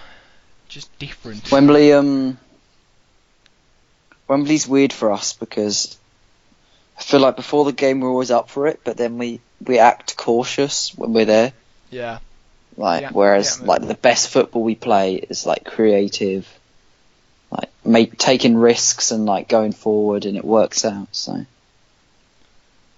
just 0.68 0.97
different. 0.99 1.51
Wembley. 1.51 1.92
Um. 1.92 2.38
Wembley's 4.29 4.68
weird 4.68 4.92
for 4.92 5.12
us 5.12 5.33
because 5.33 5.99
I 6.99 7.03
feel 7.03 7.21
like 7.21 7.37
before 7.37 7.64
the 7.64 7.73
game 7.73 8.01
we're 8.01 8.09
always 8.11 8.31
up 8.31 8.51
for 8.51 8.66
it, 8.66 8.81
but 8.85 8.97
then 8.97 9.18
we 9.18 9.40
we 9.64 9.79
act 9.79 10.16
cautious 10.16 10.92
when 10.97 11.12
we're 11.12 11.25
there. 11.25 11.53
yeah. 11.90 12.18
Like 12.76 13.02
Yeah, 13.02 13.11
whereas 13.12 13.58
yeah, 13.61 13.66
like 13.66 13.87
the 13.87 13.94
best 13.94 14.28
football 14.28 14.62
we 14.62 14.74
play 14.74 15.16
is 15.16 15.46
like 15.46 15.64
creative, 15.64 16.48
like 17.50 17.70
make 17.85 18.16
taking 18.18 18.56
risks 18.56 19.11
and 19.11 19.26
like 19.26 19.48
going 19.48 19.72
forward, 19.72 20.24
and 20.24 20.37
it 20.37 20.44
works 20.44 20.85
out. 20.85 21.08
So 21.12 21.44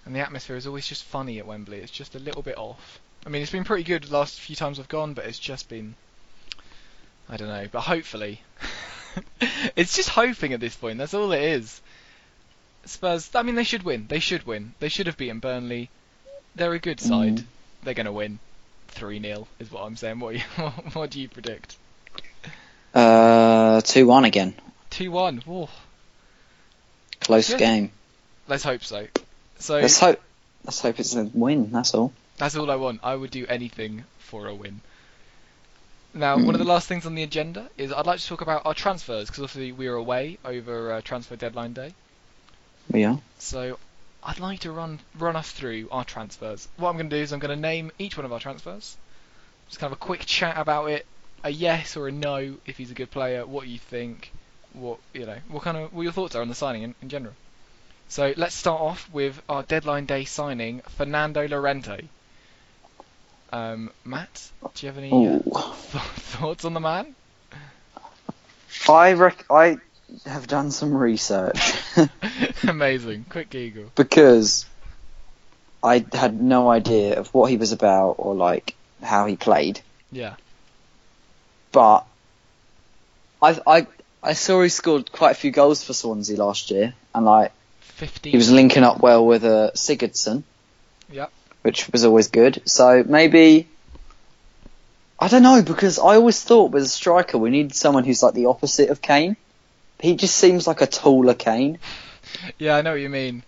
And 0.04 0.14
the 0.14 0.20
atmosphere 0.20 0.56
is 0.56 0.66
always 0.66 0.87
just 0.87 1.04
funny 1.04 1.38
at 1.38 1.46
Wembley. 1.46 1.78
It's 1.78 1.90
just 1.90 2.14
a 2.14 2.18
little 2.18 2.42
bit 2.42 2.58
off. 2.58 3.00
I 3.26 3.30
mean, 3.30 3.42
it's 3.42 3.50
been 3.50 3.64
pretty 3.64 3.84
good 3.84 4.04
the 4.04 4.12
last 4.12 4.38
few 4.38 4.54
times 4.54 4.78
I've 4.78 4.88
gone, 4.88 5.14
but 5.14 5.24
it's 5.24 5.38
just 5.38 5.68
been. 5.68 5.94
I 7.28 7.37
don't 7.37 7.48
know, 7.48 7.66
but 7.72 7.80
hopefully. 7.80 8.42
it's 9.76 9.96
just 9.96 10.10
hoping 10.10 10.52
at 10.52 10.60
this 10.60 10.76
point, 10.76 10.98
that's 10.98 11.14
all 11.14 11.32
it 11.32 11.42
is. 11.42 11.80
Spurs, 12.84 13.30
I 13.34 13.42
mean, 13.42 13.54
they 13.54 13.64
should 13.64 13.82
win. 13.82 14.06
They 14.08 14.18
should 14.18 14.46
win. 14.46 14.74
They 14.78 14.90
should 14.90 15.06
have 15.06 15.16
beaten 15.16 15.38
Burnley. 15.38 15.88
They're 16.54 16.74
a 16.74 16.78
good 16.78 17.00
side. 17.00 17.38
Mm. 17.38 17.44
They're 17.82 17.94
going 17.94 18.06
to 18.06 18.12
win. 18.12 18.38
3 18.94 19.20
0 19.20 19.46
is 19.59 19.70
what 19.70 19.83
I'm 19.83 19.96
saying. 19.96 20.20
What, 20.20 20.35
are 20.35 20.38
you, 20.38 20.40
what 20.92 21.11
do 21.11 21.20
you 21.20 21.28
predict? 21.28 21.76
uh, 22.94 23.80
two 23.83 24.07
one 24.07 24.24
again, 24.24 24.54
2 24.90 25.11
1. 25.11 25.38
Whoa. 25.38 25.68
close 27.20 27.48
Good. 27.50 27.59
game. 27.59 27.90
Let's 28.46 28.64
hope 28.64 28.85
so. 28.85 29.07
So, 29.59 29.80
Let's 29.80 29.98
hope. 29.98 30.20
Let's 30.64 30.80
hope 30.80 30.98
it's 31.00 31.14
a 31.14 31.24
win. 31.24 31.70
That's 31.72 31.94
all. 31.94 32.12
That's 32.37 32.57
all 32.57 32.70
I 32.70 32.76
want. 32.76 33.00
I 33.02 33.14
would 33.14 33.30
do 33.30 33.46
anything 33.46 34.04
for 34.18 34.46
a 34.46 34.54
win. 34.54 34.80
Now, 36.14 36.37
one 36.37 36.54
of 36.54 36.59
the 36.59 36.64
last 36.64 36.87
things 36.87 37.07
on 37.07 37.16
the 37.16 37.24
agenda 37.24 37.68
is 37.76 37.92
I'd 37.92 38.07
like 38.07 38.20
to 38.20 38.26
talk 38.26 38.40
about 38.40 38.66
our 38.66 38.74
transfers 38.74 39.26
because 39.28 39.42
obviously 39.42 39.72
we 39.72 39.88
were 39.88 39.96
away 39.96 40.38
over 40.44 40.92
uh, 40.92 41.00
transfer 41.00 41.35
deadline 41.35 41.72
day. 41.72 41.92
We 42.90 43.04
are. 43.04 43.18
So 43.38 43.78
I'd 44.24 44.40
like 44.40 44.60
to 44.60 44.72
run 44.72 45.00
run 45.18 45.37
us 45.37 45.50
through 45.50 45.88
our 45.90 46.04
transfers. 46.04 46.66
What 46.76 46.90
I'm 46.90 46.96
going 46.96 47.10
to 47.10 47.16
do 47.16 47.22
is 47.22 47.32
I'm 47.32 47.40
going 47.40 47.54
to 47.54 47.60
name 47.60 47.92
each 47.98 48.16
one 48.16 48.24
of 48.24 48.32
our 48.32 48.40
transfers. 48.40 48.96
Just 49.68 49.80
kind 49.80 49.92
of 49.92 49.98
a 49.98 50.00
quick 50.00 50.24
chat 50.24 50.56
about 50.56 50.87
it, 50.90 51.06
a 51.42 51.50
yes 51.50 51.96
or 51.96 52.08
a 52.08 52.12
no 52.12 52.56
if 52.66 52.78
he's 52.78 52.90
a 52.90 52.94
good 52.94 53.10
player, 53.10 53.46
what 53.46 53.66
you 53.68 53.78
think, 53.78 54.32
what 54.72 54.98
you 55.12 55.26
know, 55.26 55.37
what 55.48 55.62
kind 55.62 55.76
of 55.76 55.92
what 55.92 56.02
your 56.02 56.12
thoughts 56.12 56.34
are 56.34 56.42
on 56.42 56.48
the 56.48 56.54
signing 56.54 56.82
in, 56.82 56.94
in 57.02 57.08
general. 57.08 57.34
So 58.08 58.32
let's 58.37 58.54
start 58.54 58.80
off 58.80 59.10
with 59.12 59.40
our 59.48 59.62
deadline 59.62 60.06
day 60.06 60.24
signing, 60.24 60.80
Fernando 60.96 61.46
Llorente. 61.46 62.08
Um, 63.52 63.90
Matt, 64.04 64.50
do 64.74 64.87
you 64.87 64.92
have 64.92 64.98
any 64.98 65.28
uh, 65.28 65.38
th- 65.38 66.04
thoughts 66.14 66.64
on 66.64 66.74
the 66.74 66.80
man? 66.80 67.14
I 68.88 69.12
rec- 69.12 69.50
I 69.50 69.78
have 70.27 70.46
done 70.46 70.70
some 70.70 70.94
research 70.94 71.74
Amazing. 72.68 73.27
Quick 73.29 73.50
Google. 73.50 73.90
because 73.94 74.66
I 75.83 76.05
had 76.12 76.40
no 76.40 76.70
idea 76.70 77.18
of 77.18 77.33
what 77.35 77.50
he 77.50 77.57
was 77.57 77.72
about 77.72 78.14
or 78.18 78.35
like 78.35 78.74
how 79.03 79.27
he 79.27 79.37
played. 79.37 79.81
Yeah. 80.11 80.35
But 81.72 82.07
I 83.42 83.61
I 83.66 83.87
I 84.22 84.33
saw 84.33 84.62
he 84.62 84.68
scored 84.70 85.12
quite 85.12 85.33
a 85.33 85.35
few 85.35 85.50
goals 85.50 85.85
for 85.85 85.92
Swansea 85.92 86.37
last 86.37 86.70
year, 86.70 86.94
and 87.14 87.27
like 87.27 87.53
15. 87.81 88.31
he 88.31 88.37
was 88.38 88.50
linking 88.50 88.83
up 88.83 89.00
well 89.00 89.27
with 89.27 89.44
uh, 89.44 89.70
Sigurdsson. 89.74 90.42
Yep. 91.11 91.31
Which 91.62 91.88
was 91.90 92.05
always 92.05 92.29
good. 92.29 92.62
So 92.64 93.05
maybe 93.07 93.68
I 95.18 95.29
don't 95.29 95.42
know 95.42 95.62
because 95.62 95.98
I 95.98 96.16
always 96.16 96.42
thought 96.42 96.70
with 96.70 96.83
a 96.85 96.88
striker 96.88 97.37
we 97.38 97.50
need 97.50 97.74
someone 97.74 98.05
who's 98.05 98.22
like 98.22 98.35
the 98.35 98.46
opposite 98.46 98.88
of 98.88 99.03
Kane. 99.03 99.37
He 100.05 100.17
just 100.17 100.37
seems 100.37 100.67
like 100.67 100.83
a 100.83 100.87
taller 100.87 101.33
Kane. 101.33 101.79
Yeah, 102.59 102.77
I 102.77 102.83
know 102.83 102.90
what 102.90 103.01
you 103.01 103.09
mean. 103.09 103.43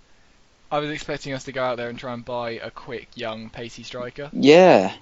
I 0.71 0.79
was 0.79 0.88
expecting 0.88 1.35
us 1.35 1.45
to 1.45 1.53
go 1.53 1.62
out 1.62 1.77
there 1.77 1.90
and 1.90 1.99
try 1.99 2.14
and 2.14 2.25
buy 2.25 2.53
a 2.53 2.71
quick, 2.71 3.09
young, 3.14 3.51
pacey 3.51 3.83
striker. 3.83 4.31
Yeah. 4.33 4.95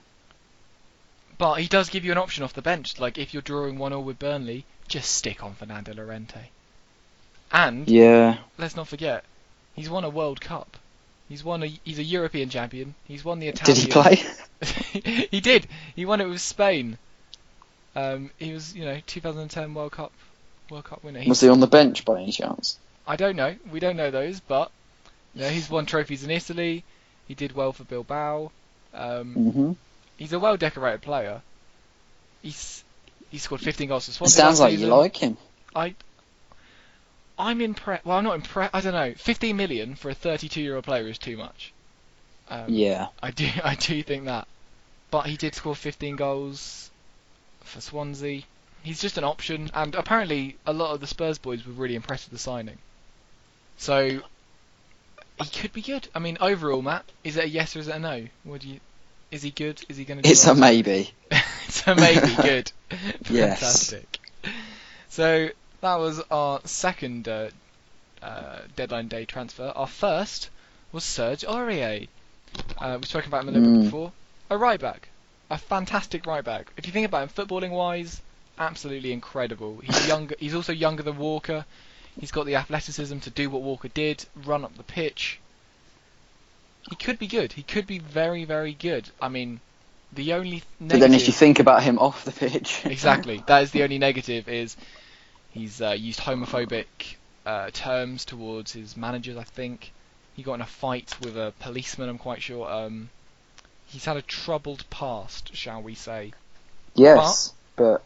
But 1.39 1.61
he 1.61 1.69
does 1.69 1.91
give 1.91 2.05
you 2.05 2.11
an 2.11 2.19
option 2.19 2.43
off 2.43 2.55
the 2.55 2.61
bench. 2.61 2.99
Like, 2.99 3.19
if 3.19 3.33
you're 3.33 3.41
drawing 3.41 3.79
1 3.79 3.93
0 3.93 4.01
with 4.01 4.19
Burnley, 4.19 4.65
just 4.89 5.13
stick 5.13 5.45
on 5.45 5.55
Fernando 5.55 5.95
Llorente. 5.95 6.51
And, 7.53 7.89
Yeah. 7.89 8.39
let's 8.59 8.75
not 8.75 8.89
forget, 8.89 9.25
he's 9.77 9.89
won 9.89 10.03
a 10.03 10.11
World 10.11 10.41
Cup. 10.41 10.77
He's 11.29 11.45
won 11.45 11.63
a, 11.63 11.67
he's 11.85 12.01
a 12.01 12.05
European 12.05 12.51
champion. 12.51 12.97
He's 13.05 13.25
won 13.25 13.39
the 13.39 13.47
Italian. 13.47 13.77
Did 13.77 13.85
he 13.85 13.93
play? 13.93 15.27
he 15.31 15.41
did. 15.41 15.69
He 15.95 16.05
won 16.05 16.21
it 16.21 16.29
with 16.29 16.41
Spain. 16.41 16.99
Um, 17.95 18.31
he 18.39 18.53
was, 18.53 18.75
you 18.75 18.85
know, 18.85 18.99
2010 19.07 19.73
World 19.73 19.93
Cup 19.93 20.11
World 20.75 20.85
Cup 20.85 21.05
winner. 21.05 21.21
He- 21.21 21.29
Was 21.29 21.41
he 21.41 21.49
on 21.49 21.61
the 21.61 21.67
bench 21.69 22.05
by 22.05 22.21
any 22.21 22.33
chance? 22.33 22.79
I 23.07 23.15
don't 23.17 23.37
know. 23.37 23.57
We 23.71 23.79
don't 23.81 23.97
know 23.97 24.11
those, 24.11 24.41
but 24.41 24.73
you 25.35 25.43
know, 25.43 25.49
he's 25.49 25.71
won 25.71 25.87
trophies 25.87 26.25
in 26.25 26.31
Italy. 26.31 26.83
He 27.29 27.35
did 27.35 27.53
well 27.53 27.73
for 27.73 27.85
Bilbao. 27.85 28.51
Um, 28.93 29.35
hmm 29.35 29.73
he's 30.19 30.33
a 30.33 30.39
well 30.39 30.57
decorated 30.57 31.03
player. 31.03 31.41
He's 32.43 32.83
he 33.31 33.39
scored 33.39 33.61
15 33.61 33.89
goals 33.89 34.07
for 34.07 34.11
It 34.11 34.15
Swansea. 34.15 34.43
sounds 34.43 34.61
last 34.61 34.73
like 34.73 34.81
you 34.81 34.87
like 34.89 35.17
him. 35.17 35.37
I 35.77 35.95
I'm 37.39 37.61
impressed. 37.61 38.05
Well, 38.05 38.19
I'm 38.19 38.25
not 38.25 38.35
impressed. 38.37 38.75
I 38.75 38.81
don't 38.81 38.93
know. 38.93 39.15
15 39.17 39.57
million 39.57 39.95
for 39.95 40.11
a 40.11 40.15
32 40.15 40.61
year 40.61 40.75
old 40.77 40.85
player 40.85 41.07
is 41.09 41.19
too 41.19 41.37
much. 41.37 41.73
Um, 42.49 42.73
Yeah. 42.75 43.09
I 43.23 43.31
do 43.31 43.49
I 43.65 43.77
do 43.77 44.03
think 44.03 44.25
that. 44.25 44.49
But 45.13 45.27
he 45.27 45.37
did 45.37 45.55
score 45.55 45.77
15 45.77 46.17
goals 46.17 46.91
for 47.63 47.81
Swansea. 47.81 48.43
He's 48.85 49.01
just 49.01 49.19
an 49.19 49.25
option, 49.25 49.71
and 49.75 49.95
apparently 49.95 50.57
a 50.67 50.73
lot 50.73 50.93
of 50.95 51.01
the 51.01 51.07
Spurs 51.07 51.39
boys 51.39 51.67
were 51.67 51.73
really 51.73 51.97
impressed 51.97 52.27
with 52.31 52.33
the 52.39 52.43
signing. 52.43 52.79
So 53.79 54.21
he 55.43 55.49
could 55.61 55.73
be 55.73 55.83
good. 55.83 56.07
I 56.15 56.19
mean, 56.21 56.39
overall, 56.41 56.83
Matt, 56.83 57.05
is 57.25 57.37
it 57.37 57.45
a 57.45 57.49
yes 57.49 57.75
or 57.75 57.81
is 57.81 57.89
it 57.89 57.95
a 57.97 57.99
no? 57.99 58.27
What 58.45 58.61
do 58.61 58.69
you? 58.69 58.81
Is 59.31 59.43
he 59.43 59.51
good? 59.51 59.83
Is 59.89 59.97
he 59.97 60.05
going 60.05 60.23
to? 60.23 60.29
It's 60.31 60.47
a 60.47 60.55
maybe. 60.55 61.11
it's 61.67 61.87
a 61.87 61.95
maybe 61.97 62.35
good. 62.37 62.71
Yes. 63.31 63.59
Fantastic. 63.59 64.21
So 65.09 65.49
that 65.81 65.95
was 65.97 66.21
our 66.31 66.61
second 66.65 67.27
uh, 67.27 67.49
uh, 68.23 68.59
deadline 68.77 69.09
day 69.09 69.25
transfer. 69.25 69.73
Our 69.75 69.87
first 69.89 70.51
was 70.93 71.03
Serge 71.05 71.43
Aurier. 71.43 72.07
Uh, 72.79 72.99
we've 73.01 73.07
spoken 73.09 73.29
about 73.29 73.43
him 73.43 73.49
a 73.49 73.53
little 73.53 73.73
bit 73.73 73.81
Mm. 73.81 73.85
before. 73.87 74.13
A 74.51 74.57
right 74.59 74.79
back, 74.79 75.09
a 75.51 75.59
fantastic 75.59 76.27
right 76.27 76.45
back. 76.45 76.71
If 76.77 76.87
you 76.87 76.93
think 76.93 77.07
about 77.07 77.23
him, 77.25 77.29
footballing 77.31 77.71
wise, 77.71 78.21
absolutely 78.59 79.13
incredible. 79.13 79.79
He's 79.83 80.09
younger. 80.09 80.35
He's 80.39 80.55
also 80.55 80.73
younger 80.73 81.03
than 81.03 81.19
Walker. 81.19 81.65
He's 82.19 82.31
got 82.31 82.47
the 82.47 82.57
athleticism 82.57 83.19
to 83.21 83.31
do 83.31 83.51
what 83.51 83.63
Walker 83.63 83.89
did, 83.89 84.25
run 84.45 84.65
up 84.65 84.77
the 84.77 84.85
pitch. 84.85 85.41
He 86.89 86.97
could 86.97 87.19
be 87.19 87.27
good. 87.27 87.53
He 87.53 87.63
could 87.63 87.87
be 87.87 87.99
very, 87.99 88.45
very 88.45 88.73
good. 88.73 89.09
I 89.21 89.29
mean, 89.29 89.61
the 90.13 90.35
only 90.35 90.63
But 90.81 91.01
then 91.01 91.15
if 91.15 91.27
you 91.27 91.33
think 91.33 91.59
about 91.59 91.83
him 91.83 91.99
off 91.99 92.25
the 92.25 92.31
pitch. 92.31 92.83
exactly. 92.85 93.43
That 93.47 93.63
is 93.63 93.73
the 93.73 93.83
only 93.83 93.99
negative 93.99 94.49
is 94.49 94.77
he's 95.51 95.81
uh, 95.83 95.91
used 95.91 96.21
homophobic 96.21 96.87
uh, 97.47 97.71
terms 97.73 98.25
towards 98.25 98.73
his 98.73 98.97
managers. 98.97 99.37
I 99.37 99.45
think 99.45 99.93
he 100.37 100.43
got 100.43 100.55
in 100.55 100.61
a 100.61 100.67
fight 100.67 101.17
with 101.21 101.37
a 101.37 101.53
policeman. 101.61 102.09
I'm 102.09 102.19
quite 102.19 102.43
sure. 102.43 102.71
Um, 102.71 103.09
he's 103.87 104.05
had 104.05 104.17
a 104.17 104.23
troubled 104.23 104.85
past, 104.91 105.55
shall 105.57 105.83
we 105.83 105.95
say? 105.95 106.33
yes, 106.95 107.53
but 107.77 108.03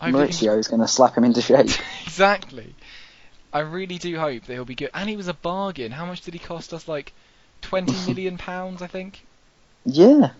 I 0.00 0.08
really 0.10 0.30
is 0.30 0.68
going 0.68 0.80
to 0.80 0.88
slap 0.88 1.16
him 1.16 1.24
into 1.24 1.42
shape. 1.42 1.68
exactly. 2.04 2.74
I 3.52 3.60
really 3.60 3.98
do 3.98 4.18
hope 4.18 4.44
that 4.44 4.52
he'll 4.52 4.64
be 4.64 4.74
good. 4.74 4.90
And 4.94 5.08
he 5.10 5.16
was 5.16 5.28
a 5.28 5.34
bargain. 5.34 5.92
How 5.92 6.06
much 6.06 6.22
did 6.22 6.34
he 6.34 6.40
cost 6.40 6.72
us? 6.72 6.88
Like 6.88 7.12
twenty 7.60 7.94
million 8.06 8.38
pounds, 8.38 8.80
I 8.82 8.86
think. 8.86 9.24
yeah, 9.84 10.30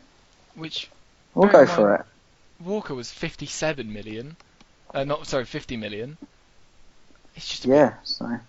Which 0.54 0.88
we'll 1.34 1.48
go 1.48 1.66
for 1.66 1.94
it. 1.96 2.06
Walker 2.64 2.94
was 2.94 3.10
fifty-seven 3.10 3.92
million. 3.92 4.36
Uh, 4.94 5.04
not 5.04 5.26
sorry, 5.26 5.44
fifty 5.44 5.76
million. 5.76 6.16
It's 7.36 7.48
just 7.48 7.64
Yeah. 7.64 7.94
So. 8.04 8.26
And, 8.26 8.42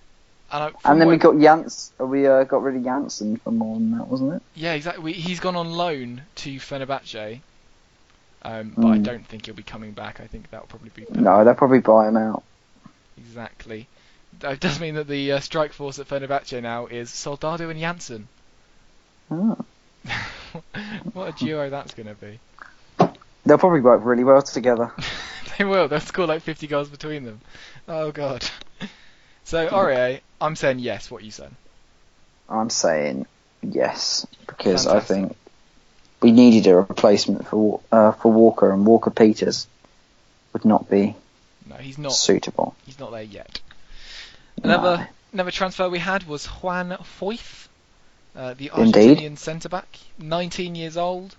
I, 0.52 0.72
And 0.84 1.00
then 1.00 1.08
we 1.08 1.18
got 1.18 1.40
Jans. 1.40 1.94
We 1.98 2.28
uh, 2.28 2.44
got 2.44 2.62
rid 2.62 2.76
of 2.76 2.84
Janssen 2.84 3.38
for 3.38 3.52
more 3.52 3.76
than 3.76 3.98
that, 3.98 4.08
wasn't 4.08 4.34
it? 4.34 4.42
Yeah, 4.54 4.74
exactly. 4.74 5.04
We, 5.04 5.14
he's 5.14 5.40
gone 5.40 5.56
on 5.56 5.72
loan 5.72 6.24
to 6.36 6.56
Fenerbahce, 6.58 7.40
um, 8.44 8.74
but 8.76 8.88
I 8.88 8.98
Mm. 8.98 9.04
don't 9.04 9.28
think 9.28 9.46
he'll 9.46 9.56
be 9.56 9.64
coming 9.64 9.92
back. 9.92 10.20
I 10.20 10.28
think 10.28 10.50
that'll 10.50 10.68
probably 10.68 10.90
be 10.90 11.06
No, 11.12 11.44
they'll 11.44 11.54
probably 11.56 11.80
buy 11.80 12.08
him 12.08 12.18
out. 12.18 12.44
exactly. 13.18 13.88
That 14.40 14.60
does 14.60 14.80
mean 14.80 14.96
that 14.96 15.08
the 15.08 15.34
uh, 15.34 15.40
strike 15.42 15.74
force 15.74 16.00
at 16.00 16.08
Fenerbahce 16.08 16.62
now 16.62 16.86
is 16.88 17.10
Soldado 17.10 17.70
and 17.70 17.80
Janssen. 17.80 18.28
Oh. 19.30 19.58
what 21.14 21.30
a 21.30 21.46
duo 21.46 21.70
that's 21.70 21.94
going 21.94 22.08
to 22.08 22.16
be. 22.16 22.40
They'll 23.46 23.58
probably 23.58 23.82
work 23.82 24.02
really 24.04 24.24
well 24.24 24.42
together. 24.42 24.92
they 25.58 25.64
will. 25.66 25.88
They'll 25.88 26.00
score 26.00 26.28
like 26.28 26.42
50 26.44 26.68
goals 26.68 26.90
between 26.90 27.24
them. 27.26 27.42
Oh 27.88 28.12
god. 28.12 28.44
So 29.44 29.68
Aurier, 29.68 30.22
I'm 30.40 30.56
saying 30.56 30.80
yes. 30.80 31.12
What 31.12 31.24
you 31.24 31.32
saying? 31.32 31.56
I'm 32.48 32.70
saying 32.70 33.26
yes 33.62 34.26
because 34.48 34.88
I 34.88 35.02
think 35.02 35.36
we 36.22 36.32
needed 36.32 36.68
a 36.68 36.76
replacement 36.76 37.48
for 37.48 37.82
uh, 37.92 38.12
for 38.14 38.32
Walker, 38.32 38.72
and 38.72 38.86
Walker 38.86 39.10
Peters 39.10 39.68
would 40.54 40.66
not 40.66 40.90
be 40.90 41.16
No, 41.68 41.76
he's 41.76 41.98
not. 41.98 42.14
suitable. 42.14 42.76
He's 42.86 43.00
not 43.00 43.12
there 43.12 43.24
yet. 43.24 43.60
No. 44.64 44.74
Another 44.74 45.10
another 45.34 45.52
transfer 45.52 45.90
we 45.90 46.00
had 46.00 46.28
was 46.28 46.46
Juan 46.46 46.90
Foyth, 47.20 47.68
uh, 48.36 48.54
the 48.54 48.70
Argentinian 48.70 49.38
centre 49.38 49.70
back, 49.70 49.98
19 50.20 50.76
years 50.76 50.98
old. 50.98 51.36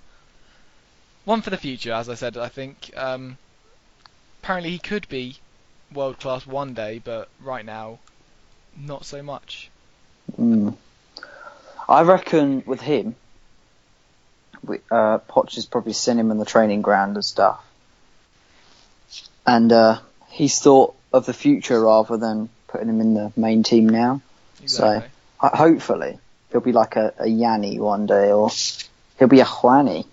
One 1.24 1.40
for 1.42 1.50
the 1.50 1.56
future, 1.56 1.92
as 1.92 2.08
I 2.08 2.14
said. 2.14 2.36
I 2.36 2.48
think 2.48 2.90
um, 2.96 3.38
apparently 4.42 4.70
he 4.70 4.78
could 4.78 5.08
be 5.08 5.36
world 5.94 6.18
class 6.18 6.46
one 6.46 6.74
day, 6.74 7.00
but 7.04 7.28
right 7.40 7.64
now, 7.64 8.00
not 8.76 9.04
so 9.04 9.22
much. 9.22 9.70
Mm. 10.36 10.74
I 11.88 12.02
reckon 12.02 12.64
with 12.66 12.80
him, 12.80 13.14
uh, 14.68 15.18
Poch 15.18 15.55
has 15.55 15.66
probably 15.66 15.92
seen 15.92 16.18
him 16.18 16.31
in 16.31 16.38
the 16.38 16.44
training 16.44 16.83
ground 16.83 17.16
and 17.16 17.25
stuff, 17.25 17.64
and 19.46 19.72
uh, 19.72 19.98
he's 20.29 20.59
thought 20.61 20.94
of 21.12 21.27
the 21.27 21.33
future 21.33 21.81
rather 21.81 22.16
than 22.16 22.48
putting 22.68 22.88
him 22.88 23.01
in 23.01 23.14
the 23.14 23.33
main 23.37 23.62
team 23.62 23.88
now. 23.88 24.20
Exactly. 24.62 25.11
Ho- 25.38 25.57
hopefully, 25.57 26.18
he'll 26.51 26.61
be 26.61 26.72
like 26.72 26.96
a, 26.96 27.12
a 27.18 27.29
Yanni 27.29 27.79
one 27.79 28.07
day, 28.07 28.33
or 28.33 28.51
he'll 29.18 29.29
be 29.29 29.40
a 29.40 29.44
Juani. 29.44 30.07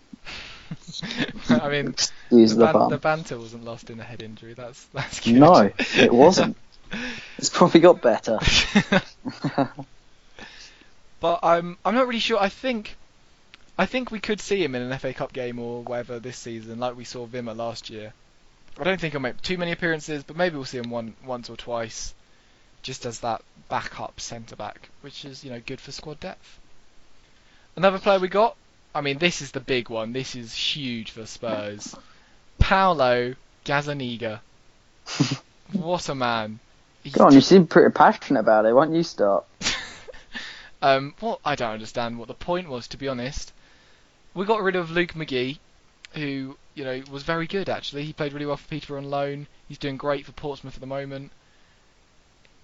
I 1.49 1.69
mean, 1.69 1.95
Use 2.31 2.55
the, 2.55 2.67
the, 2.67 2.73
ban- 2.73 2.89
the 2.89 2.97
banter 2.97 3.39
wasn't 3.39 3.63
lost 3.63 3.89
in 3.89 3.99
a 3.99 4.03
head 4.03 4.21
injury. 4.21 4.53
That's 4.53 4.83
that's 4.93 5.19
good. 5.21 5.35
No, 5.35 5.71
it 5.97 6.13
wasn't. 6.13 6.57
It's 7.37 7.51
probably 7.51 7.81
got 7.81 8.01
better. 8.01 8.39
But 11.19 11.39
I'm 11.43 11.77
I'm 11.83 11.95
not 11.95 12.07
really 12.07 12.19
sure. 12.19 12.39
I 12.39 12.49
think 12.49 12.95
I 13.79 13.85
think 13.85 14.11
we 14.11 14.19
could 14.19 14.41
see 14.41 14.61
him 14.61 14.75
in 14.75 14.81
an 14.81 14.99
FA 14.99 15.13
Cup 15.13 15.31
game 15.31 15.57
or 15.57 15.81
whatever 15.81 16.19
this 16.19 16.35
season, 16.35 16.79
like 16.79 16.97
we 16.97 17.05
saw 17.05 17.25
Wimmer 17.25 17.55
last 17.55 17.89
year. 17.89 18.11
I 18.77 18.83
don't 18.83 18.99
think 18.99 19.13
he'll 19.13 19.21
make 19.21 19.41
too 19.41 19.57
many 19.57 19.71
appearances, 19.71 20.21
but 20.21 20.35
maybe 20.35 20.57
we'll 20.57 20.65
see 20.65 20.79
him 20.79 20.89
one 20.89 21.15
once 21.25 21.49
or 21.49 21.55
twice, 21.55 22.13
just 22.81 23.05
as 23.05 23.21
that 23.21 23.41
backup 23.69 24.19
centre 24.19 24.57
back, 24.57 24.89
which 24.99 25.23
is 25.23 25.45
you 25.45 25.49
know 25.49 25.61
good 25.65 25.79
for 25.79 25.93
squad 25.93 26.19
depth. 26.19 26.59
Another 27.77 27.99
player 27.99 28.19
we 28.19 28.27
got. 28.27 28.57
I 28.93 28.99
mean, 28.99 29.17
this 29.17 29.41
is 29.41 29.51
the 29.51 29.61
big 29.61 29.89
one. 29.89 30.11
This 30.11 30.35
is 30.35 30.53
huge 30.53 31.11
for 31.11 31.25
Spurs. 31.25 31.95
Paulo 32.57 33.33
Gazzaniga. 33.63 34.41
what 35.71 36.09
a 36.09 36.15
man. 36.15 36.59
He's 37.01 37.13
Go 37.13 37.27
on, 37.27 37.33
you 37.33 37.39
seem 37.39 37.65
pretty 37.65 37.93
passionate 37.93 38.41
about 38.41 38.65
it. 38.65 38.73
Why 38.73 38.83
don't 38.85 38.95
you 38.95 39.03
start? 39.03 39.45
Um, 40.81 41.13
well, 41.19 41.41
I 41.43 41.55
don't 41.55 41.73
understand 41.73 42.17
what 42.17 42.29
the 42.29 42.33
point 42.33 42.69
was, 42.69 42.87
to 42.87 42.97
be 42.97 43.09
honest. 43.09 43.51
We 44.39 44.45
got 44.45 44.63
rid 44.63 44.77
of 44.77 44.89
Luke 44.89 45.15
McGee, 45.15 45.57
who, 46.13 46.55
you 46.73 46.85
know, 46.85 47.03
was 47.11 47.23
very 47.23 47.45
good 47.45 47.67
actually. 47.67 48.05
He 48.05 48.13
played 48.13 48.31
really 48.31 48.45
well 48.45 48.55
for 48.55 48.69
Peterborough 48.69 48.99
on 48.99 49.09
loan. 49.09 49.47
He's 49.67 49.77
doing 49.77 49.97
great 49.97 50.25
for 50.25 50.31
Portsmouth 50.31 50.75
at 50.75 50.79
the 50.79 50.87
moment. 50.87 51.33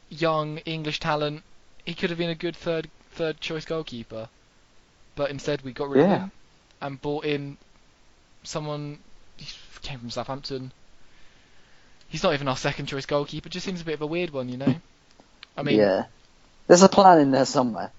Young 0.07 0.59
English 0.59 1.01
talent. 1.01 1.43
He 1.83 1.93
could 1.93 2.11
have 2.11 2.17
been 2.17 2.29
a 2.29 2.35
good 2.35 2.55
third 2.55 2.89
third 3.11 3.41
choice 3.41 3.65
goalkeeper, 3.65 4.29
but 5.17 5.31
instead 5.31 5.63
we 5.63 5.73
got 5.73 5.89
rid 5.89 6.05
of 6.05 6.09
him 6.11 6.31
and 6.79 7.01
brought 7.01 7.25
in 7.25 7.57
someone. 8.43 8.99
He 9.35 9.45
came 9.81 9.99
from 9.99 10.11
Southampton. 10.11 10.71
He's 12.07 12.23
not 12.23 12.35
even 12.35 12.47
our 12.47 12.55
second 12.55 12.85
choice 12.85 13.05
goalkeeper. 13.05 13.49
Just 13.49 13.65
seems 13.65 13.81
a 13.81 13.85
bit 13.85 13.95
of 13.95 14.01
a 14.01 14.07
weird 14.07 14.29
one, 14.29 14.47
you 14.47 14.55
know. 14.55 14.75
I 15.57 15.63
mean, 15.63 15.79
yeah. 15.79 16.05
There's 16.67 16.83
a 16.83 16.88
plan 16.88 17.19
in 17.19 17.31
there 17.31 17.43
somewhere. 17.43 17.91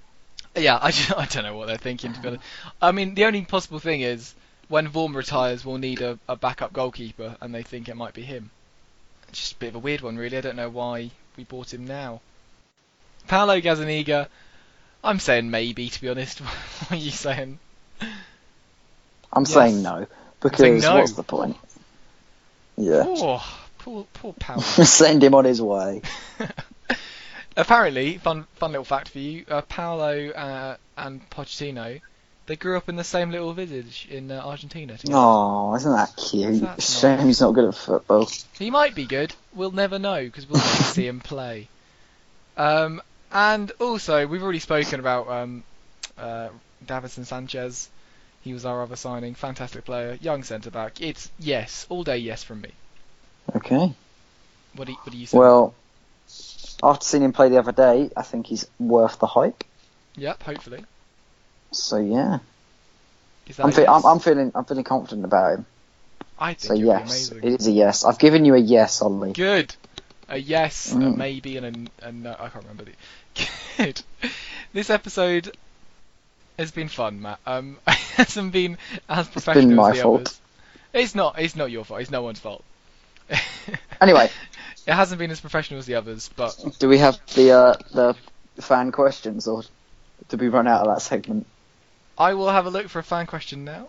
Yeah, 0.56 0.78
I, 0.80 0.90
ju- 0.90 1.14
I 1.16 1.26
don't 1.26 1.44
know 1.44 1.56
what 1.56 1.66
they're 1.66 1.76
thinking 1.76 2.12
to 2.12 2.20
be 2.20 2.28
honest. 2.28 2.44
I 2.80 2.92
mean, 2.92 3.14
the 3.14 3.24
only 3.26 3.42
possible 3.42 3.78
thing 3.78 4.00
is 4.00 4.34
when 4.68 4.88
Vorm 4.88 5.14
retires, 5.14 5.64
we'll 5.64 5.78
need 5.78 6.00
a, 6.00 6.18
a 6.28 6.36
backup 6.36 6.72
goalkeeper, 6.72 7.36
and 7.40 7.54
they 7.54 7.62
think 7.62 7.88
it 7.88 7.96
might 7.96 8.14
be 8.14 8.22
him. 8.22 8.50
It's 9.28 9.38
just 9.40 9.52
a 9.54 9.56
bit 9.56 9.68
of 9.68 9.74
a 9.76 9.78
weird 9.80 10.00
one, 10.00 10.16
really. 10.16 10.36
I 10.38 10.40
don't 10.40 10.56
know 10.56 10.70
why 10.70 11.10
we 11.36 11.44
bought 11.44 11.72
him 11.74 11.86
now. 11.86 12.20
Paulo 13.28 13.60
Gazzaniga, 13.60 14.28
I'm 15.04 15.18
saying 15.18 15.50
maybe, 15.50 15.88
to 15.88 16.00
be 16.00 16.08
honest. 16.08 16.38
what 16.40 16.92
are 16.92 16.96
you 16.96 17.10
saying? 17.10 17.58
I'm 19.32 19.42
Yes. 19.42 19.52
saying 19.52 19.82
no 19.82 20.06
because 20.40 20.60
saying 20.60 20.80
no. 20.80 20.96
what's 21.00 21.12
the 21.12 21.22
point? 21.22 21.56
Yeah, 22.78 23.02
Poor, 23.04 23.40
poor, 23.78 24.06
poor 24.14 24.32
Paulo. 24.38 24.60
send 24.84 25.22
him 25.22 25.34
on 25.34 25.44
his 25.44 25.60
way. 25.60 26.02
Apparently, 27.56 28.18
fun, 28.18 28.46
fun 28.56 28.72
little 28.72 28.84
fact 28.84 29.08
for 29.08 29.18
you: 29.18 29.44
uh, 29.48 29.62
Paulo 29.62 30.28
uh, 30.30 30.76
and 30.96 31.28
Pochettino, 31.30 32.00
they 32.46 32.56
grew 32.56 32.76
up 32.76 32.88
in 32.88 32.96
the 32.96 33.04
same 33.04 33.30
little 33.30 33.52
village 33.54 34.06
in 34.10 34.30
uh, 34.30 34.42
Argentina. 34.44 34.96
Together. 34.96 35.18
Oh, 35.18 35.74
isn't 35.74 35.90
that 35.92 36.14
cute? 36.16 36.60
That's 36.60 37.00
Shame 37.00 37.16
nice. 37.18 37.26
he's 37.26 37.40
not 37.40 37.52
good 37.52 37.64
at 37.64 37.74
football. 37.74 38.28
He 38.58 38.70
might 38.70 38.94
be 38.94 39.06
good. 39.06 39.34
We'll 39.54 39.72
never 39.72 39.98
know 39.98 40.22
because 40.22 40.48
we'll 40.48 40.60
never 40.60 40.82
see 40.82 41.06
him 41.06 41.20
play. 41.20 41.68
Um, 42.56 43.02
and 43.32 43.72
also, 43.80 44.26
we've 44.26 44.42
already 44.42 44.60
spoken 44.60 45.00
about 45.00 45.28
um, 45.28 45.64
uh, 46.18 46.48
Davinson 46.84 47.26
Sanchez. 47.26 47.88
He 48.42 48.52
was 48.52 48.64
our 48.64 48.82
other 48.82 48.96
signing. 48.96 49.34
Fantastic 49.34 49.84
player, 49.84 50.18
young 50.20 50.44
centre 50.44 50.70
back. 50.70 51.00
It's 51.00 51.30
yes, 51.38 51.86
all 51.88 52.04
day 52.04 52.18
yes 52.18 52.44
from 52.44 52.60
me. 52.60 52.70
Okay. 53.56 53.92
What 54.74 54.86
do 54.86 54.92
you, 54.92 54.98
what 55.02 55.10
do 55.12 55.18
you 55.18 55.26
say? 55.26 55.38
Well, 55.38 55.74
after 56.82 57.04
seeing 57.04 57.22
him 57.24 57.32
play 57.32 57.48
the 57.48 57.58
other 57.58 57.72
day, 57.72 58.10
I 58.16 58.22
think 58.22 58.46
he's 58.46 58.66
worth 58.78 59.18
the 59.18 59.26
hype. 59.26 59.64
yep, 60.16 60.42
hopefully. 60.42 60.84
So 61.72 61.96
yeah, 61.98 62.38
Is 63.48 63.56
that 63.56 63.64
I'm, 63.66 63.72
fe- 63.72 63.82
yes? 63.82 63.90
I'm, 63.90 64.04
I'm 64.06 64.18
feeling 64.20 64.52
I'm 64.54 64.64
feeling 64.64 64.84
confident 64.84 65.24
about 65.24 65.58
him. 65.58 65.66
I 66.38 66.54
think 66.54 66.60
So 66.60 66.74
yes, 66.74 67.30
it 67.32 67.44
is 67.44 67.66
a 67.66 67.72
yes. 67.72 68.04
I've 68.04 68.18
given 68.18 68.44
you 68.44 68.54
a 68.54 68.58
yes, 68.58 69.00
Ollie. 69.02 69.32
Good. 69.32 69.74
A 70.28 70.36
yes, 70.38 70.92
a 70.92 70.96
Mm. 70.96 71.16
maybe, 71.16 71.56
and 71.56 71.88
a, 72.02 72.08
a 72.08 72.12
no. 72.12 72.32
I 72.38 72.48
can't 72.48 72.64
remember 72.64 72.84
the. 72.84 73.48
Good. 73.76 74.02
This 74.72 74.90
episode 74.90 75.56
has 76.58 76.70
been 76.72 76.88
fun, 76.88 77.22
Matt. 77.22 77.38
Um, 77.46 77.78
it 77.86 77.94
hasn't 78.16 78.52
been 78.52 78.76
as 79.08 79.28
professional 79.28 79.76
my 79.76 79.90
as 79.90 79.96
the 79.96 80.02
fault. 80.02 80.20
others. 80.22 80.40
It's 80.92 81.14
not. 81.14 81.38
It's 81.38 81.56
not 81.56 81.70
your 81.70 81.84
fault. 81.84 82.00
It's 82.00 82.10
no 82.10 82.22
one's 82.22 82.40
fault. 82.40 82.64
Anyway, 84.00 84.30
it 84.86 84.94
hasn't 84.94 85.18
been 85.18 85.30
as 85.30 85.40
professional 85.40 85.78
as 85.78 85.86
the 85.86 85.96
others, 85.96 86.30
but 86.36 86.56
do 86.78 86.88
we 86.88 86.98
have 86.98 87.18
the 87.34 87.50
uh, 87.52 87.74
the 87.92 88.16
fan 88.62 88.92
questions, 88.92 89.48
or 89.48 89.62
did 90.28 90.40
we 90.40 90.48
run 90.48 90.66
out 90.66 90.86
of 90.86 90.94
that 90.94 91.02
segment? 91.02 91.46
I 92.16 92.34
will 92.34 92.48
have 92.48 92.66
a 92.66 92.70
look 92.70 92.88
for 92.88 92.98
a 92.98 93.02
fan 93.02 93.26
question 93.26 93.64
now. 93.64 93.88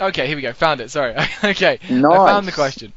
Okay, 0.00 0.26
here 0.26 0.36
we 0.36 0.42
go. 0.42 0.52
Found 0.54 0.80
it. 0.80 0.90
Sorry. 0.90 1.14
okay, 1.44 1.78
I 1.82 2.00
found 2.00 2.48
the 2.48 2.52
question. 2.52 2.92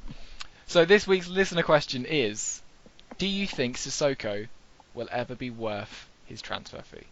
So 0.68 0.86
this 0.86 1.06
week's 1.06 1.28
listener 1.28 1.64
question 1.64 2.06
is: 2.06 2.62
Do 3.18 3.28
you 3.28 3.46
think 3.46 3.78
Sissoko 3.78 4.48
will 4.94 5.10
ever 5.12 5.36
be 5.36 5.50
worth 5.50 6.08
his 6.26 6.42
transfer 6.42 6.82
fee? 6.82 7.06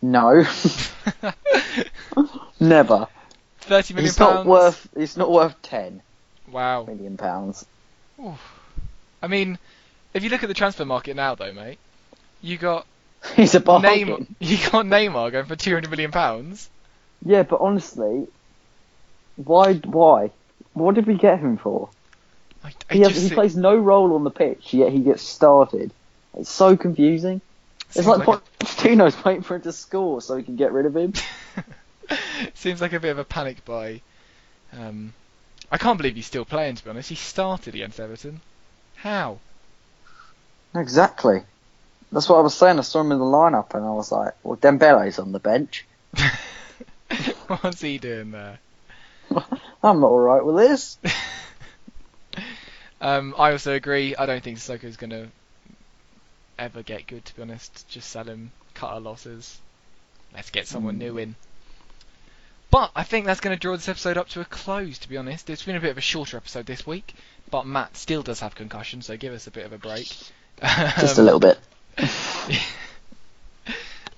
No, 0.00 0.46
never. 2.60 3.08
Thirty 3.68 3.94
million 3.94 4.14
pounds. 4.14 4.18
not 4.18 4.46
worth. 4.46 4.88
He's 4.96 5.16
not 5.16 5.30
worth 5.30 5.60
ten 5.62 6.02
Wow. 6.50 6.84
million 6.84 7.16
pounds. 7.16 7.64
I 9.22 9.26
mean, 9.28 9.58
if 10.14 10.24
you 10.24 10.30
look 10.30 10.42
at 10.42 10.48
the 10.48 10.54
transfer 10.54 10.84
market 10.84 11.14
now, 11.16 11.34
though, 11.34 11.52
mate, 11.52 11.78
you 12.42 12.56
got 12.56 12.86
He's 13.36 13.54
a 13.54 13.60
bargain. 13.60 13.90
Neymar. 13.90 14.26
You 14.40 14.56
got 14.70 14.86
Neymar 14.86 15.32
going 15.32 15.46
for 15.46 15.56
two 15.56 15.74
hundred 15.74 15.90
million 15.90 16.10
pounds. 16.10 16.68
Yeah, 17.24 17.42
but 17.42 17.60
honestly, 17.60 18.26
why? 19.36 19.74
Why? 19.74 20.30
What 20.72 20.94
did 20.94 21.06
we 21.06 21.14
get 21.14 21.40
him 21.40 21.56
for? 21.58 21.90
I, 22.64 22.72
I 22.90 22.94
He, 22.94 23.00
has, 23.00 23.12
just 23.12 23.28
he 23.28 23.34
plays 23.34 23.56
no 23.56 23.76
role 23.76 24.14
on 24.14 24.24
the 24.24 24.30
pitch, 24.30 24.72
yet 24.74 24.92
he 24.92 25.00
gets 25.00 25.22
started. 25.22 25.92
It's 26.36 26.50
so 26.50 26.76
confusing. 26.76 27.40
It's 27.94 28.06
like, 28.06 28.26
like 28.26 28.40
Pochettino's 28.60 29.24
waiting 29.24 29.42
for 29.42 29.56
him 29.56 29.62
to 29.62 29.72
score 29.72 30.20
so 30.20 30.36
he 30.36 30.42
can 30.42 30.56
get 30.56 30.72
rid 30.72 30.86
of 30.86 30.96
him. 30.96 31.12
Seems 32.54 32.80
like 32.80 32.92
a 32.92 33.00
bit 33.00 33.10
of 33.10 33.18
a 33.18 33.24
panic 33.24 33.64
buy. 33.64 34.00
Um, 34.72 35.12
I 35.70 35.78
can't 35.78 35.96
believe 35.98 36.16
he's 36.16 36.26
still 36.26 36.44
playing. 36.44 36.76
To 36.76 36.84
be 36.84 36.90
honest, 36.90 37.08
he 37.08 37.14
started 37.14 37.74
against 37.74 38.00
Everton. 38.00 38.40
How? 38.96 39.38
Exactly. 40.74 41.42
That's 42.12 42.28
what 42.28 42.38
I 42.38 42.42
was 42.42 42.54
saying. 42.54 42.78
I 42.78 42.82
saw 42.82 43.00
him 43.00 43.12
in 43.12 43.18
the 43.18 43.24
lineup, 43.24 43.74
and 43.74 43.84
I 43.84 43.90
was 43.90 44.10
like, 44.10 44.34
"Well, 44.42 44.56
Dembele's 44.56 45.18
on 45.18 45.32
the 45.32 45.38
bench. 45.38 45.84
What's 47.46 47.80
he 47.80 47.98
doing 47.98 48.30
there? 48.30 48.58
I'm 49.82 50.00
not 50.00 50.06
all 50.06 50.18
right 50.18 50.44
with 50.44 50.56
this." 50.56 50.98
Um, 53.00 53.34
I 53.38 53.52
also 53.52 53.74
agree. 53.74 54.16
I 54.16 54.26
don't 54.26 54.42
think 54.42 54.58
Sissoko's 54.58 54.96
going 54.96 55.10
to 55.10 55.28
ever 56.58 56.82
get 56.82 57.06
good. 57.06 57.24
To 57.24 57.36
be 57.36 57.42
honest, 57.42 57.88
just 57.88 58.10
sell 58.10 58.24
him, 58.24 58.50
cut 58.74 58.90
our 58.90 59.00
losses. 59.00 59.60
Let's 60.34 60.50
get 60.50 60.66
someone 60.66 60.96
Mm. 60.96 60.98
new 60.98 61.18
in. 61.18 61.34
But 62.70 62.90
I 62.94 63.02
think 63.02 63.24
that's 63.26 63.40
going 63.40 63.56
to 63.56 63.60
draw 63.60 63.74
this 63.76 63.88
episode 63.88 64.16
up 64.18 64.28
to 64.30 64.40
a 64.40 64.44
close. 64.44 64.98
To 64.98 65.08
be 65.08 65.16
honest, 65.16 65.48
it's 65.48 65.62
been 65.64 65.76
a 65.76 65.80
bit 65.80 65.90
of 65.90 65.98
a 65.98 66.02
shorter 66.02 66.36
episode 66.36 66.66
this 66.66 66.86
week. 66.86 67.14
But 67.50 67.66
Matt 67.66 67.96
still 67.96 68.22
does 68.22 68.40
have 68.40 68.54
concussion, 68.54 69.00
so 69.00 69.16
give 69.16 69.32
us 69.32 69.46
a 69.46 69.50
bit 69.50 69.64
of 69.64 69.72
a 69.72 69.78
break. 69.78 70.06
Just 70.60 71.18
a 71.18 71.20
Um, 71.20 71.24
little 71.24 71.40
bit. 71.40 71.58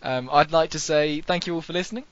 um, 0.02 0.28
I'd 0.32 0.50
like 0.52 0.70
to 0.70 0.78
say 0.78 1.20
thank 1.20 1.46
you 1.46 1.54
all 1.54 1.60
for 1.62 1.72
listening. 1.72 2.04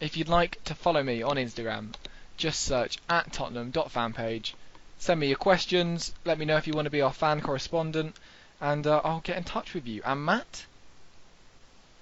If 0.00 0.16
you'd 0.16 0.28
like 0.28 0.62
to 0.64 0.74
follow 0.74 1.02
me 1.02 1.22
on 1.22 1.36
Instagram, 1.36 1.94
just 2.36 2.62
search 2.62 2.98
at 3.08 3.32
Tottenham.fanpage. 3.32 4.54
Send 4.98 5.20
me 5.20 5.26
your 5.28 5.36
questions. 5.36 6.12
Let 6.24 6.38
me 6.38 6.44
know 6.46 6.56
if 6.56 6.66
you 6.66 6.72
want 6.72 6.86
to 6.86 6.90
be 6.90 7.00
our 7.02 7.12
fan 7.12 7.40
correspondent, 7.40 8.16
and 8.60 8.86
uh, 8.86 9.00
I'll 9.04 9.20
get 9.20 9.36
in 9.36 9.44
touch 9.44 9.74
with 9.74 9.86
you. 9.86 10.00
And 10.04 10.24
Matt, 10.24 10.64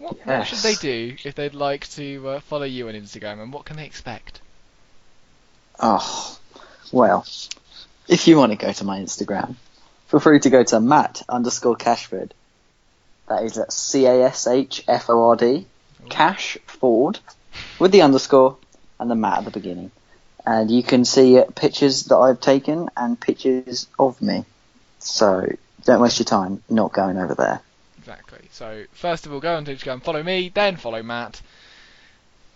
what, 0.02 0.26
what 0.26 0.46
should 0.46 0.58
they 0.58 0.74
do 0.74 1.16
if 1.24 1.34
they'd 1.34 1.54
like 1.54 1.88
to 1.90 2.28
uh, 2.28 2.40
follow 2.40 2.64
you 2.64 2.88
on 2.88 2.94
Instagram, 2.94 3.40
and 3.40 3.52
what 3.52 3.64
can 3.64 3.76
they 3.76 3.86
expect? 3.86 4.40
Oh, 5.78 6.38
well, 6.90 7.24
if 8.08 8.26
you 8.26 8.36
want 8.36 8.52
to 8.52 8.58
go 8.58 8.72
to 8.72 8.84
my 8.84 8.98
Instagram, 8.98 9.54
feel 10.08 10.20
free 10.20 10.40
to 10.40 10.50
go 10.50 10.62
to 10.64 10.80
Matt 10.80 11.22
underscore 11.28 11.76
Cashford. 11.76 12.32
That 13.28 13.44
is 13.44 13.56
at 13.58 13.72
C 13.72 14.06
A 14.06 14.24
S 14.24 14.46
H 14.46 14.84
F 14.88 15.08
O 15.08 15.28
R 15.30 15.36
D, 15.36 15.66
Cash 16.08 16.58
Ford, 16.66 17.20
with 17.78 17.92
the 17.92 18.02
underscore 18.02 18.56
and 18.98 19.10
the 19.10 19.14
Matt 19.14 19.38
at 19.38 19.44
the 19.44 19.50
beginning. 19.50 19.90
And 20.44 20.70
you 20.70 20.82
can 20.82 21.04
see 21.04 21.38
uh, 21.38 21.44
pictures 21.54 22.04
that 22.04 22.16
I've 22.16 22.40
taken 22.40 22.90
and 22.96 23.18
pictures 23.18 23.86
of 23.98 24.20
me. 24.20 24.44
So 24.98 25.48
don't 25.84 26.00
waste 26.00 26.18
your 26.18 26.24
time 26.24 26.62
not 26.68 26.92
going 26.92 27.16
over 27.16 27.34
there. 27.34 27.60
Exactly. 28.02 28.48
So 28.50 28.84
first 28.92 29.26
of 29.26 29.32
all, 29.32 29.38
go 29.38 29.54
on 29.54 29.64
to 29.64 29.74
Instagram, 29.74 30.02
follow 30.02 30.24
me, 30.24 30.50
then 30.52 30.76
follow 30.76 31.04
Matt. 31.04 31.40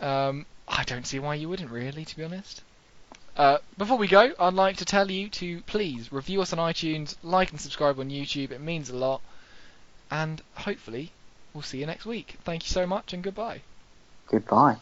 Um, 0.01 0.45
I 0.67 0.83
don't 0.83 1.07
see 1.07 1.21
why 1.21 1.37
you 1.37 1.49
wouldn't 1.49 1.71
really, 1.71 2.05
to 2.05 2.17
be 2.17 2.25
honest. 2.25 2.63
Uh, 3.37 3.59
before 3.79 3.97
we 3.97 4.09
go, 4.09 4.33
I'd 4.41 4.55
like 4.55 4.79
to 4.79 4.85
tell 4.85 5.09
you 5.09 5.29
to 5.29 5.61
please 5.63 6.11
review 6.11 6.43
us 6.43 6.53
on 6.53 6.59
iTunes, 6.59 7.15
like 7.23 7.53
and 7.53 7.61
subscribe 7.61 8.01
on 8.01 8.11
YouTube. 8.11 8.51
It 8.51 8.61
means 8.61 8.91
a 8.91 8.97
lot. 8.97 9.21
And 10.11 10.43
hopefully, 10.55 11.13
we'll 11.55 11.63
see 11.63 11.79
you 11.79 11.87
next 11.87 12.07
week. 12.07 12.39
Thank 12.45 12.65
you 12.65 12.73
so 12.73 12.87
much, 12.87 13.13
and 13.13 13.23
goodbye. 13.23 13.61
Goodbye. 14.27 14.79